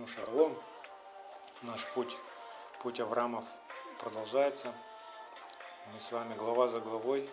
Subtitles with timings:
[0.00, 0.58] Ну, шалом.
[1.60, 2.16] Наш путь,
[2.82, 3.44] путь Авраамов
[3.98, 4.72] продолжается.
[5.92, 7.28] Мы с вами глава за главой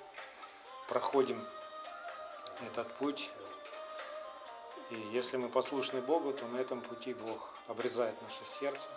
[0.89, 1.41] проходим
[2.65, 3.31] этот путь.
[4.89, 8.89] И если мы послушны Богу, то на этом пути Бог обрезает наше сердце,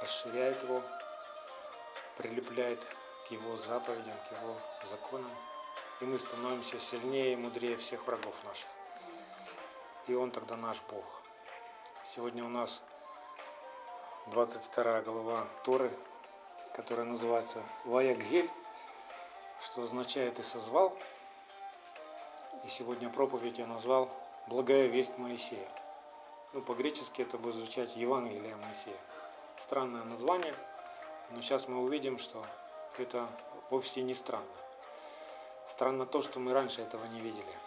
[0.00, 0.80] расширяет его,
[2.16, 2.78] прилепляет
[3.26, 4.54] к Его заповедям, к Его
[4.88, 5.32] законам.
[6.00, 8.68] И мы становимся сильнее и мудрее всех врагов наших.
[10.06, 11.22] И Он тогда наш Бог.
[12.04, 12.80] Сегодня у нас
[14.26, 15.90] 22 глава Торы,
[16.74, 18.48] которая называется Ваяггель,
[19.60, 20.96] что означает «и созвал».
[22.64, 24.08] И сегодня проповедь я назвал
[24.46, 25.68] «Благая весть Моисея».
[26.52, 28.96] Ну, по-гречески это будет звучать Евангелие Моисея.
[29.58, 30.54] Странное название,
[31.30, 32.46] но сейчас мы увидим, что
[32.98, 33.26] это
[33.70, 34.46] вовсе не странно.
[35.66, 37.58] Странно то, что мы раньше этого не видели.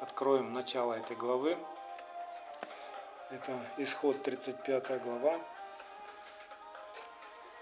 [0.00, 1.58] Откроем начало этой главы.
[3.30, 5.40] Это исход 35 глава.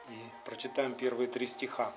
[0.08, 1.92] И прочитаем первые три стиха.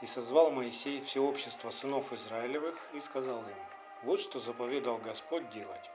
[0.00, 3.56] «И созвал Моисей все общество сынов Израилевых и сказал им,
[4.02, 5.90] вот что заповедал Господь делать.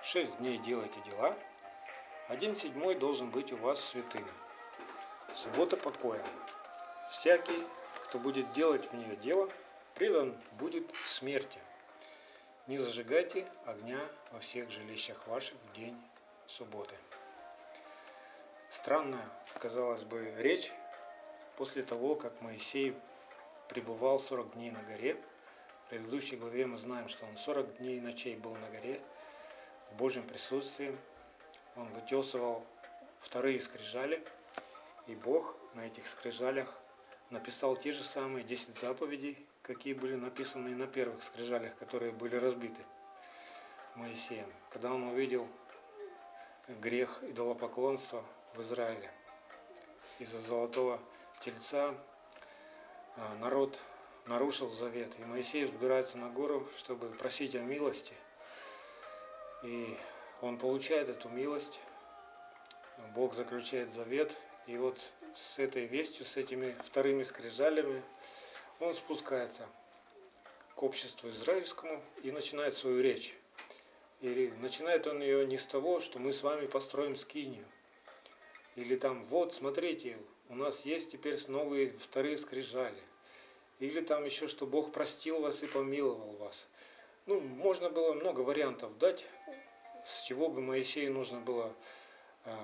[0.00, 1.36] Шесть дней делайте дела,
[2.28, 4.24] один седьмой должен быть у вас святым.
[5.34, 6.24] Суббота покоя.
[7.10, 7.66] Всякий,
[8.04, 9.50] кто будет делать в нее дело,
[9.96, 11.58] предан будет смерти.
[12.66, 15.96] Не зажигайте огня во всех жилищах ваших в день
[16.46, 16.94] субботы.
[18.68, 20.72] Странная, казалось бы, речь
[21.56, 22.94] после того, как Моисей
[23.68, 25.16] пребывал 40 дней на горе.
[25.86, 29.00] В предыдущей главе мы знаем, что он 40 дней и ночей был на горе
[29.90, 30.96] в Божьем присутствии.
[31.76, 32.64] Он вытесывал
[33.20, 34.24] вторые скрижали,
[35.06, 36.78] и Бог на этих скрижалях
[37.30, 42.82] написал те же самые 10 заповедей, какие были написаны на первых скрижалях, которые были разбиты
[43.94, 44.50] Моисеем.
[44.70, 45.46] Когда он увидел
[46.68, 49.10] грех идолопоклонства в Израиле,
[50.18, 51.00] из-за золотого
[51.40, 51.94] тельца
[53.16, 53.80] а, народ
[54.26, 55.12] нарушил завет.
[55.18, 58.14] И Моисей взбирается на гору, чтобы просить о милости.
[59.62, 59.96] И
[60.40, 61.80] он получает эту милость.
[63.14, 64.32] Бог заключает завет.
[64.66, 64.98] И вот
[65.34, 68.02] с этой вестью, с этими вторыми скрижалями,
[68.80, 69.68] он спускается
[70.74, 73.34] к обществу израильскому и начинает свою речь.
[74.20, 77.64] И начинает он ее не с того, что мы с вами построим скинию.
[78.76, 83.00] Или там, вот, смотрите, у нас есть теперь новые вторые скрижали.
[83.78, 86.66] Или там еще, что Бог простил вас и помиловал вас.
[87.26, 89.24] Ну, можно было много вариантов дать,
[90.04, 91.74] с чего бы Моисею нужно было
[92.44, 92.54] э,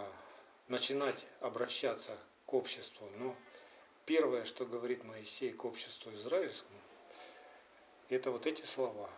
[0.69, 2.17] начинать обращаться
[2.47, 3.09] к обществу.
[3.19, 3.35] Но
[4.07, 6.79] первое, что говорит Моисей к обществу израильскому,
[8.09, 9.11] это вот эти слова.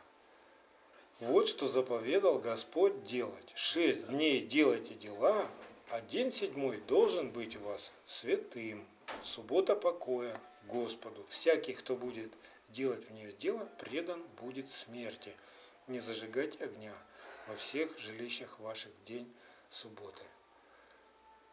[1.21, 3.53] Вот что заповедал Господь делать.
[3.55, 5.49] Шесть дней делайте дела,
[5.91, 8.87] а день седьмой должен быть у вас святым.
[9.23, 11.25] Суббота покоя Господу.
[11.29, 12.33] Всякий, кто будет
[12.69, 15.35] делать в нее дело, предан будет смерти.
[15.87, 16.95] Не зажигайте огня
[17.47, 19.31] во всех жилищах ваших в день
[19.71, 20.23] субботы.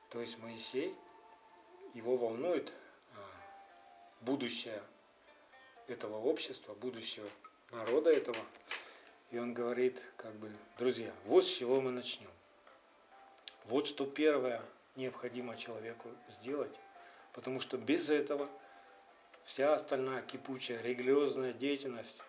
[0.10, 0.94] То есть Моисей
[1.94, 2.72] его волнует
[4.26, 4.82] будущее
[5.88, 7.30] этого общества, будущего
[7.72, 8.38] народа этого.
[9.32, 12.30] И он говорит, как бы, друзья, вот с чего мы начнем.
[13.66, 14.62] Вот что первое
[14.96, 16.76] необходимо человеку сделать,
[17.34, 18.50] потому что без этого
[19.44, 22.22] вся остальная кипучая религиозная деятельность,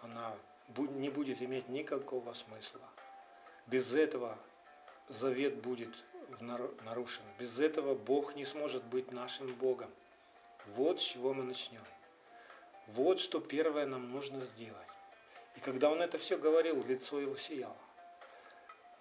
[0.00, 0.34] она
[0.76, 2.80] не будет иметь никакого смысла.
[3.66, 4.38] Без этого
[5.08, 6.04] завет будет
[6.40, 7.24] нарушен.
[7.38, 9.90] Без этого Бог не сможет быть нашим Богом.
[10.66, 11.82] Вот с чего мы начнем.
[12.88, 14.88] Вот что первое нам нужно сделать.
[15.56, 17.76] И когда он это все говорил, лицо его сияло.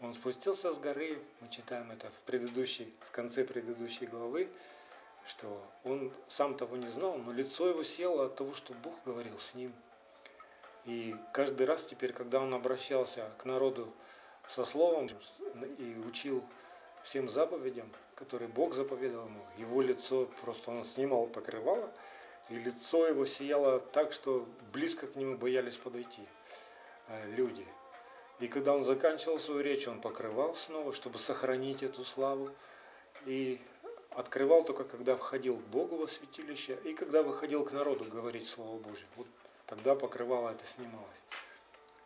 [0.01, 4.49] Он спустился с горы, мы читаем это в предыдущей, в конце предыдущей главы,
[5.27, 9.37] что он сам того не знал, но лицо его село от того, что Бог говорил
[9.37, 9.73] с ним.
[10.85, 13.93] И каждый раз теперь, когда он обращался к народу
[14.47, 15.07] со словом
[15.77, 16.43] и учил
[17.03, 21.91] всем заповедям, которые Бог заповедал ему, его лицо просто он снимал покрывало,
[22.49, 26.23] и лицо его сияло так, что близко к нему боялись подойти
[27.07, 27.65] э, люди.
[28.39, 32.49] И когда он заканчивал свою речь, он покрывал снова, чтобы сохранить эту славу.
[33.25, 33.61] И
[34.09, 38.79] открывал только, когда входил к Богу во святилище и когда выходил к народу говорить Слово
[38.79, 39.05] Божье.
[39.15, 39.27] Вот
[39.67, 41.21] тогда покрывало это снималось.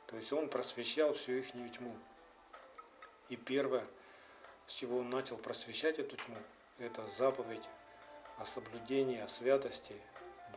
[0.07, 1.95] То есть он просвещал всю их тьму.
[3.29, 3.87] И первое,
[4.67, 6.37] с чего он начал просвещать эту тьму,
[6.79, 7.69] это заповедь
[8.37, 9.95] о соблюдении, о святости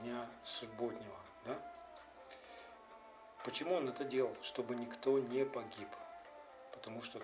[0.00, 1.16] дня субботнего.
[1.44, 1.58] Да?
[3.44, 4.36] Почему он это делал?
[4.42, 5.88] Чтобы никто не погиб.
[6.72, 7.20] Потому что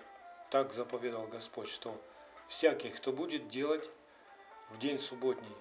[0.49, 1.99] так заповедал Господь, что
[2.47, 3.89] всякий, кто будет делать
[4.69, 5.55] в день субботний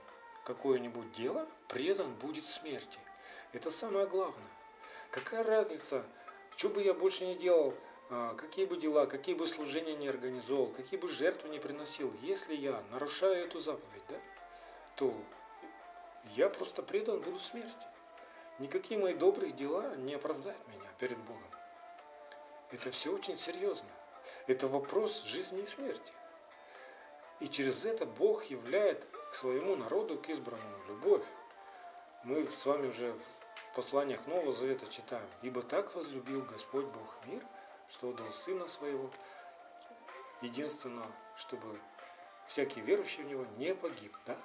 [0.45, 2.99] какое-нибудь дело, предан будет смерти.
[3.53, 4.49] Это самое главное.
[5.11, 6.05] Какая разница,
[6.57, 7.75] что бы я больше не делал,
[8.37, 12.83] какие бы дела, какие бы служения не организовал, какие бы жертвы не приносил, если я
[12.91, 14.17] нарушаю эту заповедь, да,
[14.97, 15.15] то
[16.33, 17.87] я просто предан буду смерти.
[18.59, 21.43] Никакие мои добрые дела не оправдают меня перед Богом.
[22.71, 23.89] Это все очень серьезно.
[24.47, 26.13] Это вопрос жизни и смерти.
[27.41, 31.25] И через это Бог являет к своему народу, к избранному, любовь.
[32.23, 35.29] Мы с вами уже в посланиях Нового Завета читаем.
[35.43, 37.43] «Ибо так возлюбил Господь Бог мир,
[37.89, 39.11] что отдал Сына Своего,
[40.41, 41.81] единственного, чтобы
[42.47, 44.17] всякий верующий в Него не погиб».
[44.27, 44.37] Да?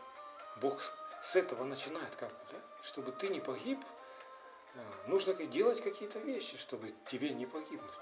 [0.57, 0.79] Бог
[1.21, 2.57] с этого начинает как бы, да?
[2.83, 3.79] Чтобы ты не погиб,
[4.75, 7.93] а, нужно делать какие-то вещи, чтобы тебе не погибнуть.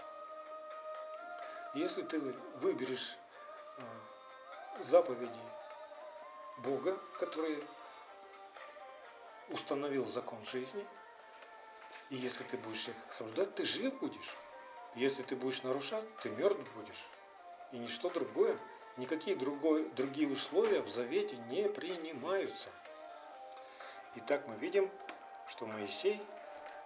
[1.74, 2.20] Если ты
[2.56, 3.18] выберешь
[3.78, 5.40] а, заповеди
[6.60, 7.64] Бога, который
[9.50, 10.86] установил закон жизни,
[12.10, 14.36] и если ты будешь их соблюдать, ты жив будешь.
[14.96, 17.08] Если ты будешь нарушать, ты мертв будешь.
[17.72, 18.58] И ничто другое,
[18.98, 22.70] никакие другой, другие условия в завете не принимаются.
[24.16, 24.90] Итак, мы видим,
[25.48, 26.22] что Моисей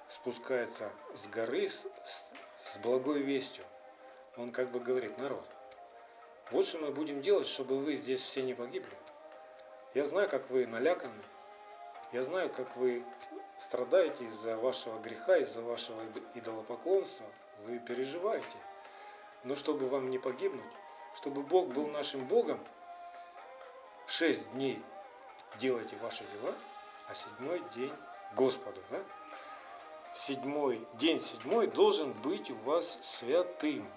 [0.07, 1.85] спускается с горы с,
[2.65, 3.63] с благой вестью.
[4.37, 5.47] Он как бы говорит, народ,
[6.51, 8.97] вот что мы будем делать, чтобы вы здесь все не погибли.
[9.93, 11.23] Я знаю, как вы наляканы.
[12.11, 13.05] Я знаю, как вы
[13.57, 17.25] страдаете из-за вашего греха, из-за вашего идолопоклонства.
[17.65, 18.57] Вы переживаете.
[19.43, 20.73] Но чтобы вам не погибнуть,
[21.15, 22.59] чтобы Бог был нашим Богом,
[24.07, 24.83] шесть дней
[25.57, 26.55] делайте ваши дела,
[27.07, 27.93] а седьмой день
[28.35, 28.81] Господу.
[28.89, 29.01] Да?
[30.13, 33.89] Седьмой, день седьмой должен быть у вас святым.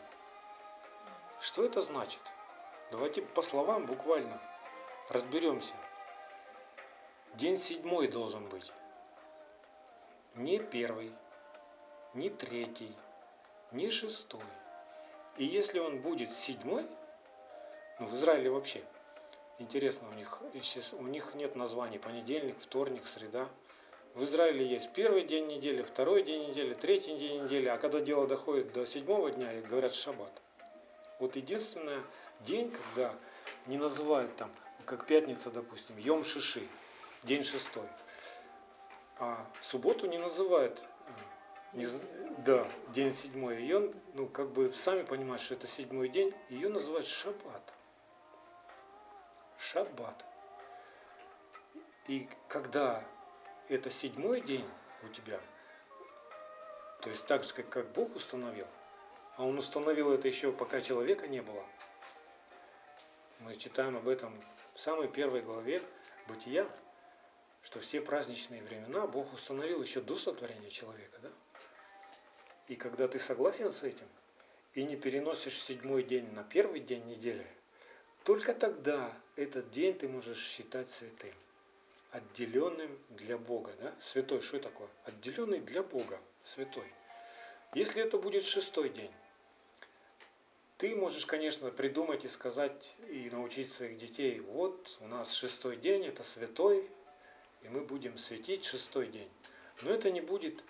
[1.41, 2.21] Что это значит?
[2.91, 4.41] Давайте по словам буквально
[5.09, 5.75] разберемся.
[7.35, 8.73] День седьмой должен быть.
[10.35, 11.13] Не первый,
[12.15, 12.97] не третий,
[13.75, 14.41] не шестой.
[15.37, 16.87] И если он будет седьмой,
[17.99, 18.83] ну в Израиле вообще,
[19.59, 20.43] интересно, у них,
[20.93, 23.49] у них нет названий понедельник, вторник, среда.
[24.15, 28.29] В Израиле есть первый день недели, второй день недели, третий день недели, а когда дело
[28.29, 30.33] доходит до седьмого дня, говорят шаббат.
[31.19, 32.01] Вот единственный
[32.41, 33.13] день, когда
[33.67, 34.53] не называют там,
[34.85, 36.67] как пятница, допустим, Йом Шиши,
[37.25, 37.89] день шестой.
[39.19, 40.83] А субботу не называют,
[41.75, 41.87] не,
[42.39, 43.59] да, день седьмой.
[43.59, 47.73] Ее, ну, как бы сами понимают, что это седьмой день, ее называют шаббат.
[49.59, 50.25] Шаббат.
[52.07, 53.03] И когда
[53.69, 54.69] это седьмой день
[55.03, 55.41] у тебя,
[57.01, 58.67] то есть так же, как, как Бог установил,
[59.37, 61.65] а Он установил это еще пока человека не было.
[63.41, 64.39] Мы читаем об этом
[64.75, 65.83] в самой первой главе
[66.29, 66.67] Бытия,
[67.63, 71.19] что все праздничные времена Бог установил еще до сотворения человека.
[71.23, 71.31] Да?
[72.69, 74.07] И когда ты согласен с этим
[74.75, 77.47] и не переносишь седьмой день на первый день недели,
[78.25, 81.35] только тогда этот день ты можешь считать святым,
[82.11, 83.73] отделенным для Бога.
[83.81, 83.95] Да?
[84.01, 84.89] Святой, что такое?
[85.05, 86.87] Отделенный для Бога, святой.
[87.75, 89.11] Если это будет шестой день,
[90.79, 96.05] ты можешь, конечно, придумать и сказать, и научить своих детей, вот у нас шестой день,
[96.07, 96.89] это святой,
[97.63, 99.31] и мы будем светить шестой день.
[99.83, 100.65] Но это не будет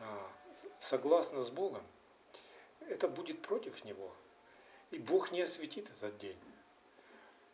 [0.00, 0.30] а,
[0.80, 1.82] согласно с Богом.
[2.80, 4.12] Это будет против Него.
[4.90, 6.38] И Бог не осветит этот день.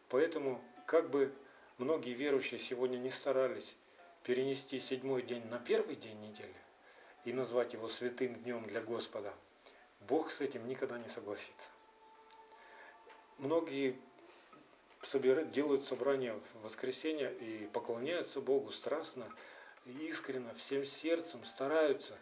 [0.09, 1.33] Поэтому, как бы
[1.79, 3.77] многие верующие сегодня не старались
[4.25, 6.55] перенести седьмой день на первый день недели
[7.25, 9.33] и назвать его святым днем для Господа,
[10.01, 11.71] Бог с этим никогда не согласится
[13.41, 13.97] многие
[15.03, 19.27] собирают, делают собрания в воскресенье и поклоняются Богу страстно,
[19.87, 22.17] искренне, всем сердцем, стараются.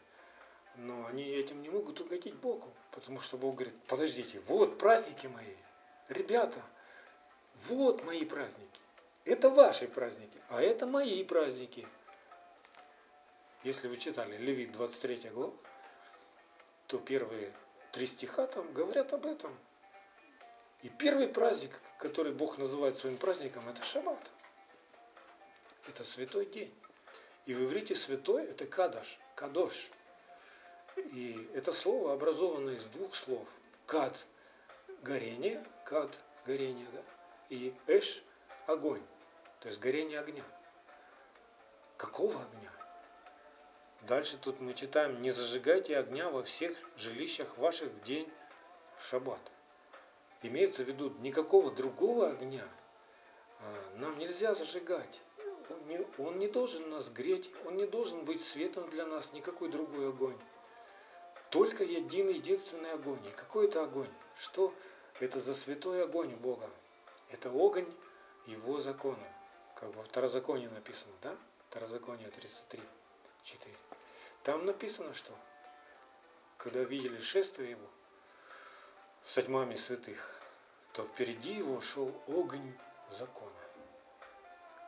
[0.78, 5.56] Но они этим не могут угодить Богу, потому что Бог говорит, подождите, вот праздники мои,
[6.08, 6.62] ребята,
[7.66, 8.80] вот мои праздники.
[9.24, 11.84] Это ваши праздники, а это мои праздники.
[13.64, 15.52] Если вы читали Левит 23 глава,
[16.86, 17.52] то первые
[17.90, 19.58] три стиха там говорят об этом.
[20.82, 24.30] И первый праздник, который Бог называет своим праздником, это шаббат.
[25.88, 26.72] Это святой день.
[27.46, 29.90] И в иврите святой это кадаш, кадош.
[30.98, 33.48] И это слово образовано из двух слов.
[33.86, 34.26] Кад–
[35.02, 37.02] горение, кад– горение, да?
[37.50, 38.22] и эш–
[38.66, 39.02] огонь,
[39.60, 40.44] то есть горение огня.
[41.96, 42.70] Какого огня?
[44.02, 48.30] Дальше тут мы читаем, не зажигайте огня во всех жилищах ваших в день
[49.00, 49.50] шаббата.
[50.42, 52.66] имеется в виду никакого другого огня
[53.60, 55.20] а, нам нельзя зажигать.
[55.70, 59.68] Он не, он не должен нас греть, он не должен быть светом для нас, никакой
[59.70, 60.36] другой огонь.
[61.50, 63.24] Только един, единственный огонь.
[63.26, 64.10] И какой это огонь?
[64.38, 64.74] Что
[65.20, 66.68] это за святой огонь Бога?
[67.30, 67.86] Это огонь
[68.46, 69.26] Его закона.
[69.74, 71.36] Как во Второзаконии написано, да?
[71.70, 72.82] Второзаконие 33,
[73.44, 73.76] 4.
[74.42, 75.32] Там написано, что
[76.58, 77.86] когда видели шествие Его
[79.24, 80.34] с тьмами святых,
[80.92, 82.74] то впереди Его шел огонь
[83.10, 83.52] закона.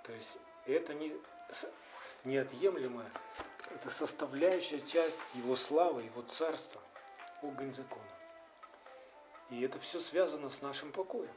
[0.05, 1.17] То есть это не
[2.25, 3.11] неотъемлемая,
[3.71, 6.81] это составляющая часть Его славы, Его царства,
[7.43, 8.05] огонь закона.
[9.51, 11.33] И это все связано с нашим покоем.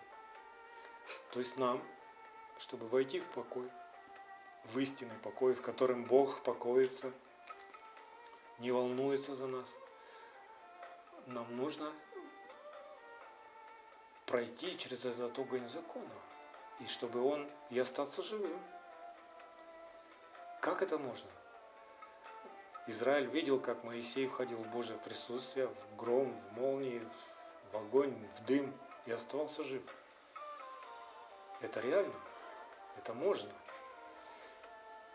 [1.32, 1.82] То есть нам,
[2.60, 3.70] чтобы войти в покой,
[4.66, 7.12] в истинный покой, в котором Бог покоится,
[8.60, 9.68] не волнуется за нас,
[11.28, 11.92] нам нужно
[14.26, 16.16] пройти через этот огонь закона,
[16.80, 18.60] и чтобы он и остаться живым.
[20.62, 21.30] Как это можно?
[22.86, 27.02] Израиль видел, как Моисей входил в Божье присутствие, в гром, в молнии,
[27.72, 28.74] в огонь, в дым
[29.06, 29.82] и оставался жив.
[31.62, 32.14] Это реально,
[32.98, 33.50] это можно.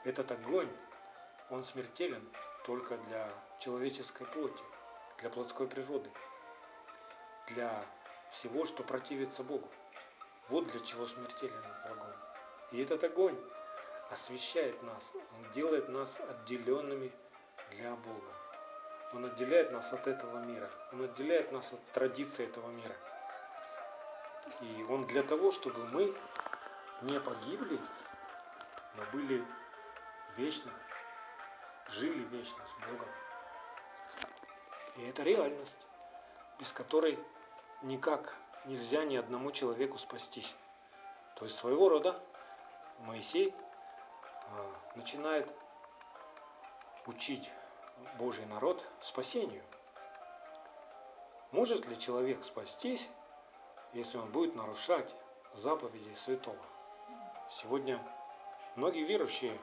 [0.05, 0.71] Этот огонь,
[1.51, 2.27] он смертелен
[2.65, 4.65] только для человеческой плоти,
[5.19, 6.11] для плотской природы,
[7.49, 7.85] для
[8.31, 9.69] всего, что противится Богу.
[10.49, 12.17] Вот для чего смертелен этот огонь.
[12.73, 13.39] И этот огонь
[14.11, 17.13] освещает нас, он делает нас отделенными
[17.71, 18.33] для Бога.
[19.13, 22.95] Он отделяет нас от этого мира, он отделяет нас от традиции этого мира.
[24.61, 26.15] И он для того, чтобы мы
[27.03, 27.79] не погибли,
[28.97, 29.45] но были
[30.37, 30.73] вечно,
[31.89, 33.09] жили вечно с Богом.
[34.97, 35.87] И это реальность,
[36.59, 37.19] без которой
[37.83, 40.55] никак нельзя ни одному человеку спастись.
[41.37, 42.21] То есть своего рода
[43.01, 43.55] Моисей
[44.51, 45.49] а, начинает
[47.09, 47.51] учить
[48.19, 49.63] Божий народ спасению.
[51.51, 53.09] Может ли человек спастись,
[53.95, 55.17] если он будет нарушать
[55.55, 56.59] заповеди святого?
[57.51, 57.99] Сегодня
[58.77, 59.59] многие верующие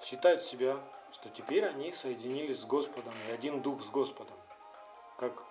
[0.00, 0.78] считают себя,
[1.10, 4.36] что теперь они соединились с Господом и один дух с Господом.
[5.18, 5.44] Как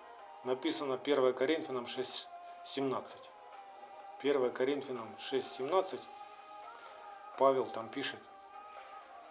[0.44, 3.04] написано 1 Коринфянам 6.17.
[4.22, 6.00] 1 Коринфянам 6.17
[7.38, 8.20] Павел там пишет,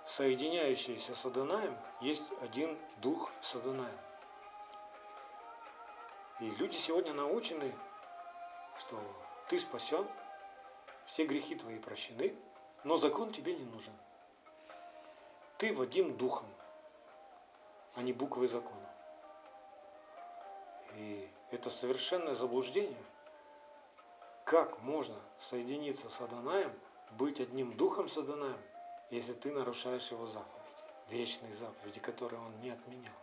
[0.05, 3.97] соединяющийся с Адонаем есть один дух с Адонаем.
[6.39, 7.73] И люди сегодня научены,
[8.77, 8.99] что
[9.47, 10.07] ты спасен,
[11.05, 12.35] все грехи твои прощены,
[12.83, 13.93] но закон тебе не нужен.
[15.57, 16.47] Ты Вадим духом,
[17.95, 18.89] а не буквой закона.
[20.95, 23.03] И это совершенное заблуждение.
[24.45, 26.73] Как можно соединиться с Адонаем,
[27.11, 28.59] быть одним духом с Адонаем,
[29.11, 30.57] если ты нарушаешь его заповеди,
[31.09, 33.13] вечные заповеди, которые он не отменял?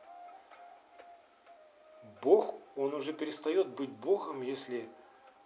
[2.22, 4.88] Бог, он уже перестает быть Богом, если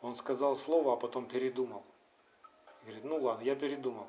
[0.03, 1.83] он сказал слово, а потом передумал.
[2.83, 4.07] Говорит, ну ладно, я передумал.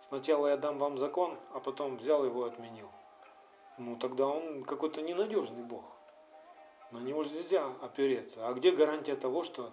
[0.00, 2.88] Сначала я дам вам закон, а потом взял его и отменил.
[3.78, 5.84] Ну тогда он какой-то ненадежный Бог.
[6.92, 8.46] На него нельзя опереться.
[8.46, 9.72] А где гарантия того, что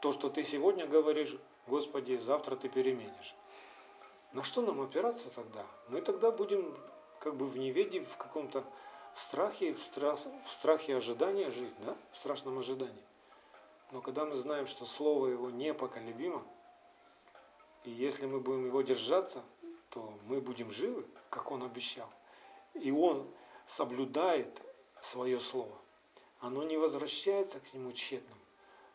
[0.00, 3.34] то, что ты сегодня говоришь, Господи, завтра ты переменишь?
[4.32, 5.64] На что нам опираться тогда?
[5.88, 6.74] Мы тогда будем
[7.20, 8.64] как бы в неведе, в каком-то
[9.14, 11.96] страхе, в, страх, в страхе ожидания жить, да?
[12.12, 13.04] в страшном ожидании.
[13.90, 16.42] Но когда мы знаем, что Слово Его непоколебимо,
[17.84, 19.42] и если мы будем его держаться,
[19.90, 22.08] то мы будем живы, как он обещал.
[22.74, 23.28] И он
[23.66, 24.62] соблюдает
[25.00, 25.76] свое слово.
[26.40, 28.38] Оно не возвращается к нему тщетным,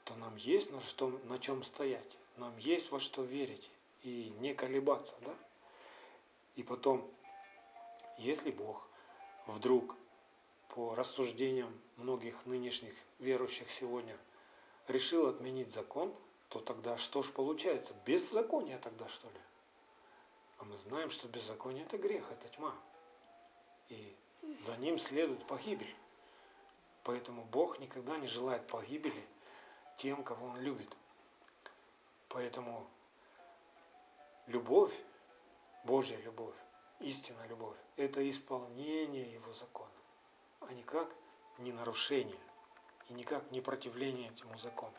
[0.06, 3.70] то нам есть на, что, на чем стоять, нам есть во что верить
[4.08, 5.16] и не колебаться.
[5.22, 5.36] Да?
[6.56, 7.10] И потом,
[8.18, 8.88] если Бог
[9.46, 9.96] вдруг
[10.70, 14.18] по рассуждениям многих нынешних верующих сегодня
[14.88, 16.14] решил отменить закон–
[16.50, 17.94] то тогда что ж получается?
[18.06, 19.40] Беззаконие тогда что ли?
[20.60, 22.74] А мы знаем, что беззаконие это грех, это тьма.
[23.90, 24.16] И
[24.62, 25.94] за ним следует погибель.
[27.04, 29.26] Поэтому Бог никогда не желает погибели
[29.98, 30.96] тем, кого Он любит.
[32.30, 32.88] Поэтому
[34.48, 34.94] любовь,
[35.84, 36.56] Божья любовь,
[37.00, 39.92] истинная любовь, это исполнение Его закона,
[40.62, 41.14] а никак
[41.60, 42.40] не нарушение
[43.10, 44.96] и никак не противление этому закону.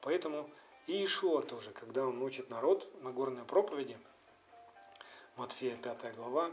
[0.00, 0.48] Поэтому
[0.86, 3.98] и Иешуа тоже, когда он учит народ на горной проповеди,
[5.36, 6.50] Матфея 5 глава,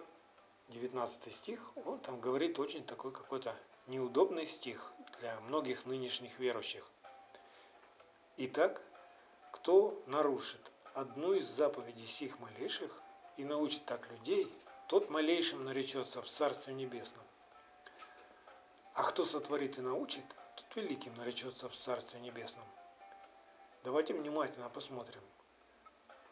[0.69, 3.55] 19 стих, он там говорит очень такой какой-то
[3.87, 6.89] неудобный стих для многих нынешних верующих.
[8.37, 8.81] Итак,
[9.51, 10.61] кто нарушит
[10.97, 13.03] одну из заповедей сих малейших
[13.37, 14.51] и научит так людей,
[14.87, 17.23] тот малейшим наречется в Царстве Небесном.
[18.95, 20.25] А кто сотворит и научит,
[20.55, 22.65] тот великим наречется в Царстве Небесном.
[23.83, 25.21] Давайте внимательно посмотрим.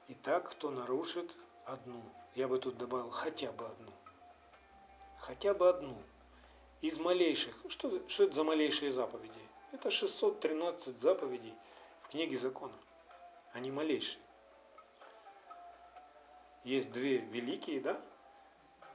[0.08, 2.02] Итак, кто нарушит одну,
[2.34, 3.92] я бы тут добавил хотя бы одну,
[5.20, 5.96] хотя бы одну
[6.82, 9.40] из малейших, что, что это за малейшие заповеди?
[9.74, 11.54] Это 613 заповедей
[12.02, 12.74] в книге закона,
[13.54, 14.25] они малейшие.
[16.66, 18.02] Есть две великие, да?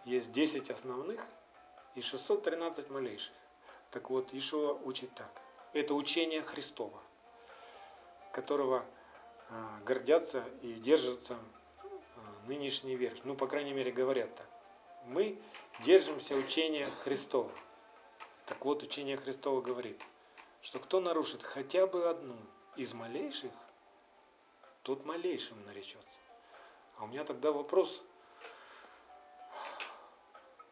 [0.04, 1.24] Есть 10 основных
[1.94, 3.32] и 613 малейших.
[3.92, 5.30] Так вот, Ишуа учит так.
[5.72, 7.00] Это учение Христова,
[8.32, 8.84] которого
[9.50, 11.38] э, гордятся и держатся
[11.84, 11.86] э,
[12.48, 13.26] нынешние верующие.
[13.26, 14.48] Ну, по крайней мере, говорят так.
[15.04, 15.40] Мы
[15.84, 17.52] держимся учения Христова.
[18.46, 20.02] Так вот, учение Христова говорит,
[20.60, 22.36] что кто нарушит хотя бы одну
[22.74, 23.52] из малейших,
[24.82, 26.18] тот малейшим наречется.
[27.00, 28.02] А у меня тогда вопрос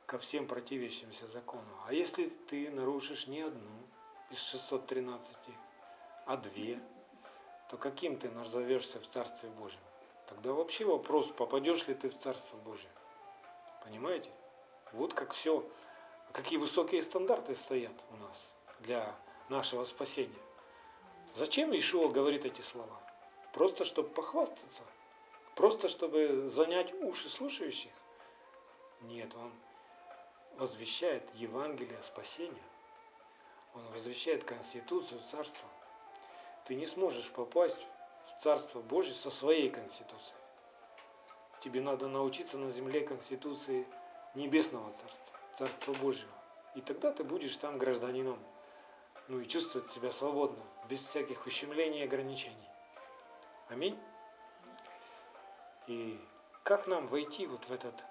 [0.05, 1.65] ко всем противящимся закону.
[1.87, 3.71] А если ты нарушишь не одну
[4.31, 5.37] из 613,
[6.27, 6.81] а две,
[7.71, 9.81] то каким ты назовешься в Царстве Божьем?
[10.27, 12.91] Тогда вообще вопрос, попадешь ли ты в Царство Божье.
[13.85, 14.31] Понимаете?
[14.93, 15.67] Вот как все,
[16.33, 18.45] какие высокие стандарты стоят у нас
[18.81, 19.15] для
[19.49, 20.43] нашего спасения.
[21.33, 23.01] Зачем Ишуа говорит эти слова?
[23.55, 24.83] Просто чтобы похвастаться?
[25.59, 27.91] Просто чтобы занять уши слушающих?
[29.01, 29.53] Нет, он
[30.57, 32.63] возвещает Евангелие спасения.
[33.75, 35.69] Он возвещает Конституцию Царства.
[36.65, 37.85] Ты не сможешь попасть
[38.29, 40.39] в Царство Божье со своей Конституцией.
[41.59, 43.85] Тебе надо научиться на земле Конституции
[44.37, 46.31] Небесного Царства, Царства Божьего.
[46.77, 48.39] И тогда ты будешь там гражданином.
[49.27, 52.71] Ну и чувствовать себя свободно, без всяких ущемлений и ограничений.
[53.69, 53.99] Аминь.
[55.89, 56.21] И
[56.63, 58.05] как нам войти вот в этот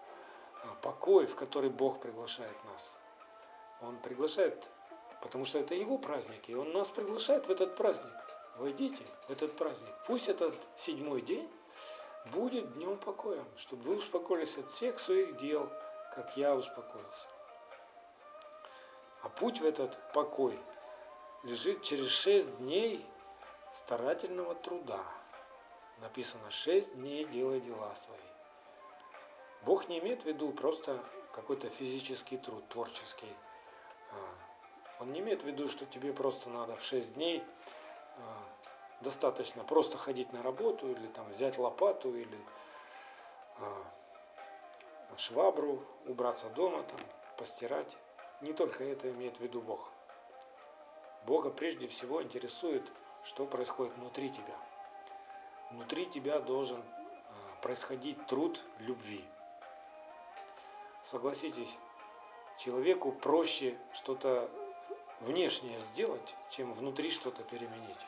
[0.63, 2.91] а, покой, в который Бог приглашает нас.
[3.81, 4.67] Он приглашает,
[5.21, 8.13] потому что это Его праздник, и Он нас приглашает в этот праздник.
[8.57, 9.93] Войдите в этот праздник.
[10.07, 11.47] Пусть этот седьмой день
[12.33, 15.71] будет днем покоя, чтобы вы успокоились от всех своих дел,
[16.15, 17.27] как я успокоился.
[19.21, 20.59] А путь в этот покой
[21.43, 23.05] лежит через шесть дней
[23.73, 25.03] старательного труда.
[25.99, 28.19] Написано, шесть дней делай дела свои.
[29.63, 33.33] Бог не имеет в виду просто какой-то физический труд, творческий.
[34.11, 37.43] А, он не имеет в виду, что тебе просто надо в 6 дней
[38.17, 38.43] а,
[39.01, 42.39] достаточно просто ходить на работу или там взять лопату или
[43.59, 43.83] а,
[45.17, 46.99] швабру, убраться дома, там,
[47.37, 47.97] постирать.
[48.41, 49.89] Не только это имеет в виду Бог.
[51.25, 52.83] Бога прежде всего интересует,
[53.23, 54.55] что происходит внутри тебя.
[55.71, 56.83] Внутри тебя должен
[57.61, 59.23] происходить труд любви.
[61.03, 61.77] Согласитесь,
[62.57, 64.49] человеку проще что-то
[65.21, 68.05] внешнее сделать, чем внутри что-то переменить.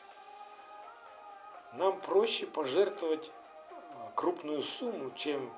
[1.73, 3.31] Нам проще пожертвовать
[3.71, 5.53] а, крупную сумму, чем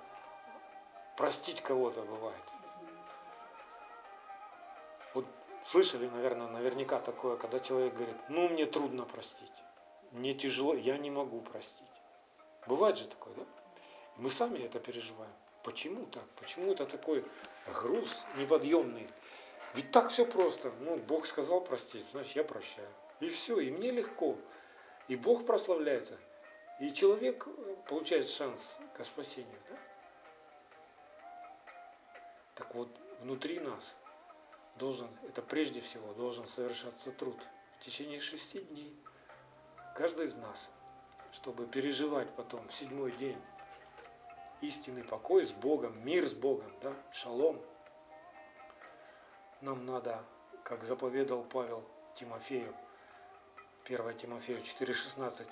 [1.15, 2.43] простить кого-то бывает.
[5.13, 5.25] Вот
[5.63, 9.53] слышали, наверное, наверняка такое, когда человек говорит, ну мне трудно простить,
[10.11, 11.87] мне тяжело, я не могу простить.
[12.67, 13.43] Бывает же такое, да?
[14.17, 15.31] Мы сами это переживаем.
[15.63, 16.27] Почему так?
[16.39, 17.23] Почему это такой
[17.81, 19.07] груз неподъемный?
[19.73, 20.71] Ведь так все просто.
[20.81, 22.89] Ну, Бог сказал простить, значит я прощаю.
[23.19, 24.35] И все, и мне легко.
[25.07, 26.17] И Бог прославляется.
[26.79, 27.47] И человек
[27.87, 29.59] получает шанс к спасению.
[29.69, 29.77] Да?
[32.55, 32.89] Так вот,
[33.21, 33.95] внутри нас
[34.77, 37.37] должен, это прежде всего, должен совершаться труд
[37.79, 38.95] в течение шести дней.
[39.95, 40.69] Каждый из нас,
[41.31, 43.39] чтобы переживать потом в седьмой день
[44.61, 47.61] истинный покой с Богом, мир с Богом, да, шалом.
[49.59, 50.23] Нам надо,
[50.63, 51.83] как заповедал Павел
[52.15, 52.73] Тимофею,
[53.85, 55.45] 1 Тимофею 4,16,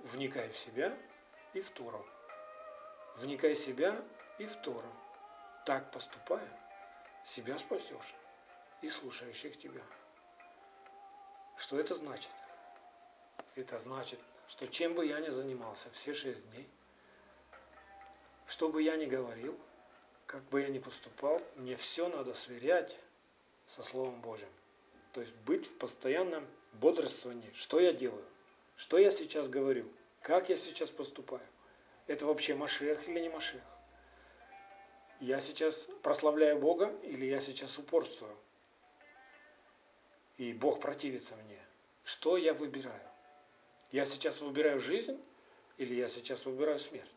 [0.00, 0.96] вникай в себя
[1.52, 2.04] и в Тору.
[3.16, 4.02] Вникай в себя
[4.38, 4.92] и в Тору.
[5.64, 6.48] Так поступая,
[7.24, 8.14] себя спасешь
[8.82, 9.82] и слушающих тебя.
[11.56, 12.30] Что это значит?
[13.54, 16.68] Это значит, что чем бы я ни занимался все шесть дней–
[18.46, 19.58] что бы я ни говорил,
[20.26, 22.96] как бы я ни поступал, мне все надо сверять
[23.66, 24.48] со Словом Божьим.
[25.12, 27.50] То есть быть в постоянном бодрствовании.
[27.54, 28.24] Что я делаю?
[28.76, 29.90] Что я сейчас говорю?
[30.22, 31.46] Как я сейчас поступаю?
[32.06, 33.62] Это вообще Машех или не Машех?
[35.18, 38.36] Я сейчас прославляю Бога или я сейчас упорствую?
[40.36, 41.58] И Бог противится мне.
[42.04, 43.00] Что я выбираю?
[43.92, 45.20] Я сейчас выбираю жизнь
[45.78, 47.10] или я сейчас выбираю смерть?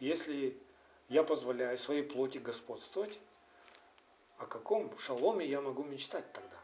[0.00, 0.56] Если
[1.08, 3.18] я позволяю своей плоти господствовать,
[4.38, 6.56] о каком шаломе я могу мечтать тогда?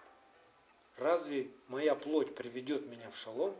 [0.96, 3.56] Разве моя плоть приведет меня в шалом?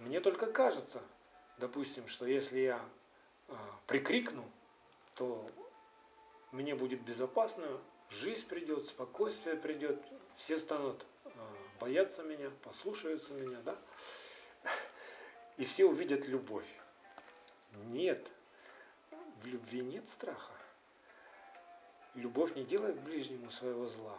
[0.00, 1.00] Мне только кажется,
[1.58, 2.84] допустим, что если я
[3.48, 3.54] э,
[3.86, 4.44] прикрикну,
[5.14, 5.46] то
[6.50, 10.02] мне будет безопасно, жизнь придет, спокойствие придет,
[10.34, 11.30] все станут э,
[11.80, 13.76] бояться меня, послушаются меня, да?
[15.56, 16.68] И все увидят любовь.
[17.86, 18.30] Нет,
[19.42, 20.52] в любви нет страха.
[22.14, 24.18] Любовь не делает ближнему своего зла.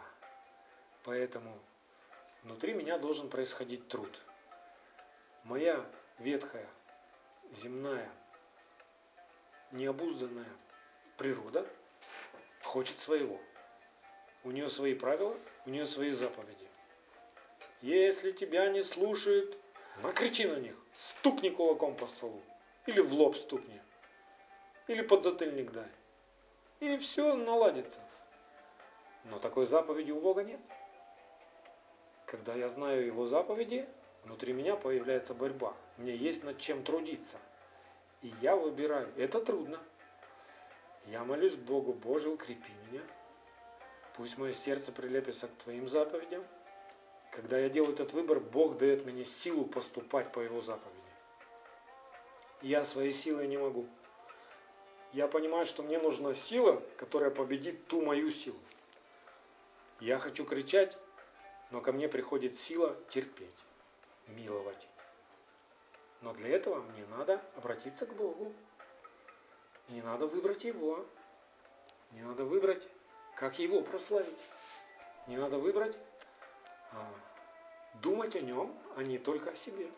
[1.04, 1.58] Поэтому
[2.42, 4.24] внутри меня должен происходить труд.
[5.44, 5.84] Моя
[6.18, 6.68] ветхая,
[7.50, 8.10] земная,
[9.72, 10.48] необузданная
[11.16, 11.66] природа
[12.62, 13.40] хочет своего.
[14.44, 16.68] У нее свои правила, у нее свои заповеди.
[17.82, 19.58] Если тебя не слушают,
[20.02, 22.40] накричи на них, стукни кулаком по столу.
[22.86, 23.82] Или в лоб стукни.
[24.86, 25.88] Или подзатыльник дай.
[26.78, 27.98] И все наладится.
[29.24, 30.60] Но такой заповеди у Бога нет.
[32.26, 33.88] Когда я знаю Его заповеди,
[34.22, 35.74] внутри меня появляется борьба.
[35.96, 37.36] Мне есть над чем трудиться.
[38.22, 39.12] И я выбираю.
[39.16, 39.80] Это трудно.
[41.06, 43.02] Я молюсь Богу, Боже, укрепи меня.
[44.16, 46.44] Пусть мое сердце прилепится к Твоим заповедям.
[47.32, 50.92] Когда я делаю этот выбор, Бог дает мне силу поступать по Его заповеди.
[52.60, 53.86] Я своей силой не могу.
[55.14, 58.58] Я понимаю, что мне нужна сила, которая победит ту мою силу.
[59.98, 60.98] Я хочу кричать,
[61.70, 63.64] но ко мне приходит сила терпеть,
[64.28, 64.86] миловать.
[66.20, 68.52] Но для этого мне надо обратиться к Богу.
[69.88, 71.06] Не надо выбрать Его.
[72.12, 72.88] Не надо выбрать,
[73.36, 74.38] как Его прославить.
[75.26, 75.96] Не надо выбрать
[77.94, 79.90] думать о Нем, а не только о себе.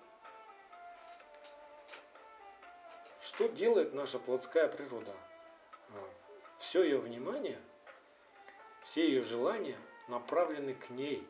[3.21, 5.15] Что делает наша плотская природа?
[5.91, 6.11] А,
[6.59, 7.59] все ее внимание,
[8.83, 9.79] все ее желания
[10.09, 11.27] направлены к ней.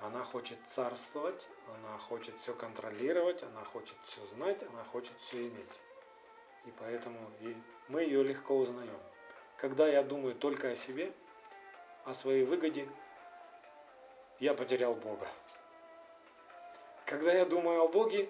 [0.00, 5.80] Она хочет царствовать, она хочет все контролировать, она хочет все знать, она хочет все иметь.
[6.66, 7.56] И поэтому и
[7.88, 9.00] мы ее легко узнаем.
[9.56, 11.12] Когда я думаю только о себе,
[12.04, 12.88] о своей выгоде,
[14.42, 15.28] я потерял Бога.
[17.06, 18.28] Когда я думаю о Боге,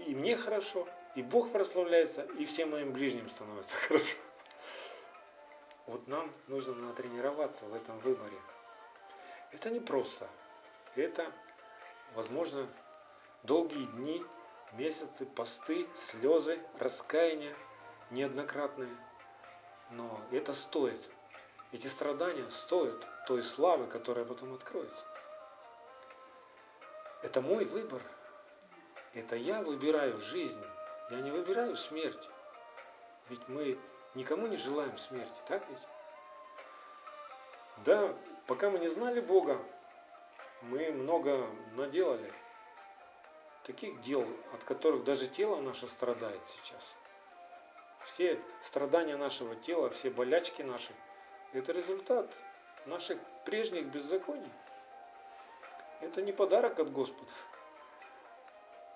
[0.00, 4.16] и мне хорошо, и Бог прославляется, и всем моим ближним становится хорошо.
[5.86, 8.36] Вот нам нужно натренироваться в этом выборе.
[9.52, 10.28] Это не просто.
[10.96, 11.30] Это,
[12.16, 12.66] возможно,
[13.44, 14.20] долгие дни,
[14.72, 17.54] месяцы, посты, слезы, раскаяния
[18.10, 18.96] неоднократные.
[19.90, 21.08] Но это стоит.
[21.72, 25.06] Эти страдания стоят той славы, которая потом откроется.
[27.22, 28.02] Это мой выбор.
[29.14, 30.64] Это я выбираю жизнь.
[31.10, 32.28] Я не выбираю смерть.
[33.28, 33.78] Ведь мы
[34.14, 35.78] никому не желаем смерти, так ведь?
[37.84, 38.14] Да,
[38.46, 39.56] пока мы не знали Бога,
[40.62, 42.32] мы много наделали.
[43.64, 46.96] Таких дел, от которых даже тело наше страдает сейчас.
[48.04, 50.92] Все страдания нашего тела, все болячки наши,
[51.52, 52.26] это результат
[52.86, 54.52] наших прежних беззаконий.
[56.00, 57.30] Это не подарок от Господа.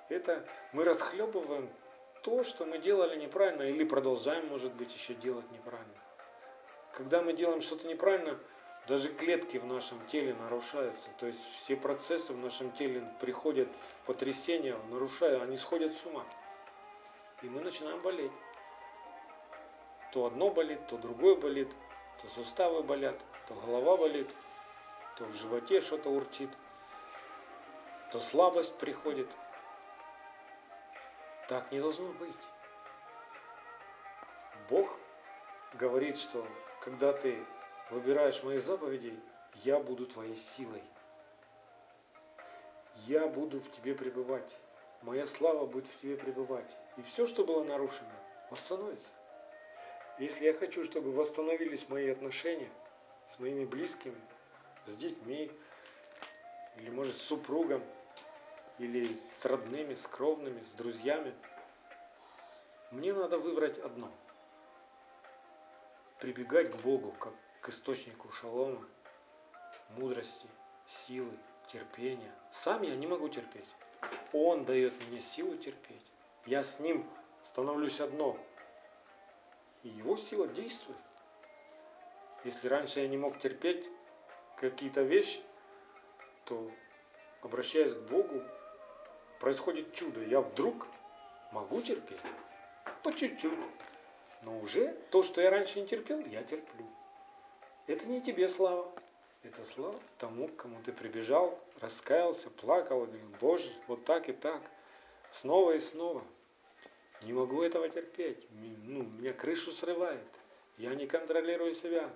[0.09, 1.71] Это мы расхлебываем
[2.23, 5.95] то, что мы делали неправильно или продолжаем, может быть, еще делать неправильно.
[6.93, 8.39] Когда мы делаем что-то неправильно,
[8.87, 11.11] даже клетки в нашем теле нарушаются.
[11.19, 16.25] То есть все процессы в нашем теле приходят в потрясение, нарушают, они сходят с ума.
[17.43, 18.33] И мы начинаем болеть.
[20.13, 21.69] То одно болит, то другое болит,
[22.25, 24.35] то суставы болят, то голова болит,
[25.17, 26.49] то в животе что-то урчит,
[28.11, 29.29] то слабость приходит.
[31.49, 32.31] Так не должно быть.
[34.71, 34.97] Бог
[35.75, 36.47] говорит, что
[36.81, 37.45] когда ты
[37.91, 39.21] выбираешь мои заповеди,
[39.57, 40.83] я буду твоей силой.
[43.07, 44.57] Я буду в тебе пребывать.
[45.03, 46.75] Моя слава будет в тебе пребывать.
[46.97, 48.09] И все, что было нарушено,
[48.51, 49.13] восстановится.
[50.19, 52.71] Если я хочу, чтобы восстановились мои отношения
[53.27, 54.21] с моими близкими,
[54.85, 55.51] с детьми,
[56.77, 57.83] или может с супругом,
[58.79, 61.35] или с родными, с кровными, с друзьями,
[62.91, 64.13] мне надо выбрать одно.
[66.21, 68.87] Прибегать к Богу, как к источнику шалома,
[69.91, 70.47] мудрости,
[70.87, 72.33] силы, терпения.
[72.51, 73.69] Сам я не могу терпеть.
[74.33, 76.07] Он дает мне силу терпеть.
[76.47, 77.09] Я с Ним
[77.43, 78.39] становлюсь одно.
[79.85, 80.99] И Его сила действует.
[82.43, 83.89] Если раньше я не мог терпеть
[84.57, 85.41] какие-то вещи,
[86.45, 86.71] то
[87.43, 88.43] обращаясь к Богу,
[89.41, 90.23] происходит чудо.
[90.25, 90.87] Я вдруг
[91.53, 92.21] могу терпеть.
[93.03, 93.59] По чуть-чуть.
[94.43, 96.87] Но уже то, что я раньше не терпел, я терплю.
[97.87, 98.91] Это не тебе слава.
[99.43, 104.63] Это слава тому, к кому ты прибежал, раскаялся, плакал, говорил, Боже, вот так и так,
[105.31, 106.25] снова и снова.
[107.23, 108.47] Не могу этого терпеть.
[108.51, 110.27] Ну, меня крышу срывает.
[110.77, 112.11] Я не контролирую себя.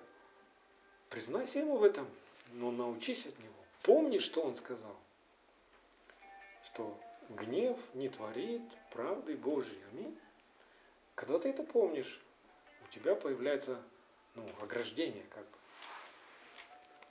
[1.09, 2.07] Признайся ему в этом,
[2.53, 3.53] но научись от него.
[3.83, 4.95] Помни, что он сказал.
[6.63, 9.79] Что гнев не творит правды Божьей.
[9.91, 10.17] Аминь.
[11.15, 12.21] Когда ты это помнишь,
[12.85, 13.81] у тебя появляется
[14.35, 15.57] ну, ограждение, как бы,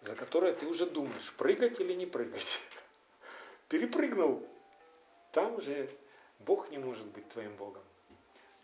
[0.02, 2.60] за которое ты уже думаешь, прыгать или не прыгать.
[3.68, 4.46] Перепрыгнул.
[5.32, 5.90] Там же
[6.40, 7.82] Бог не может быть твоим Богом.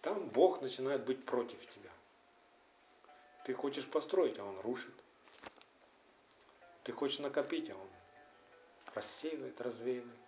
[0.03, 1.91] Там Бог начинает быть против тебя.
[3.45, 4.95] Ты хочешь построить, а Он рушит.
[6.83, 7.89] Ты хочешь накопить, а Он
[8.95, 10.19] рассеивает, развеивает.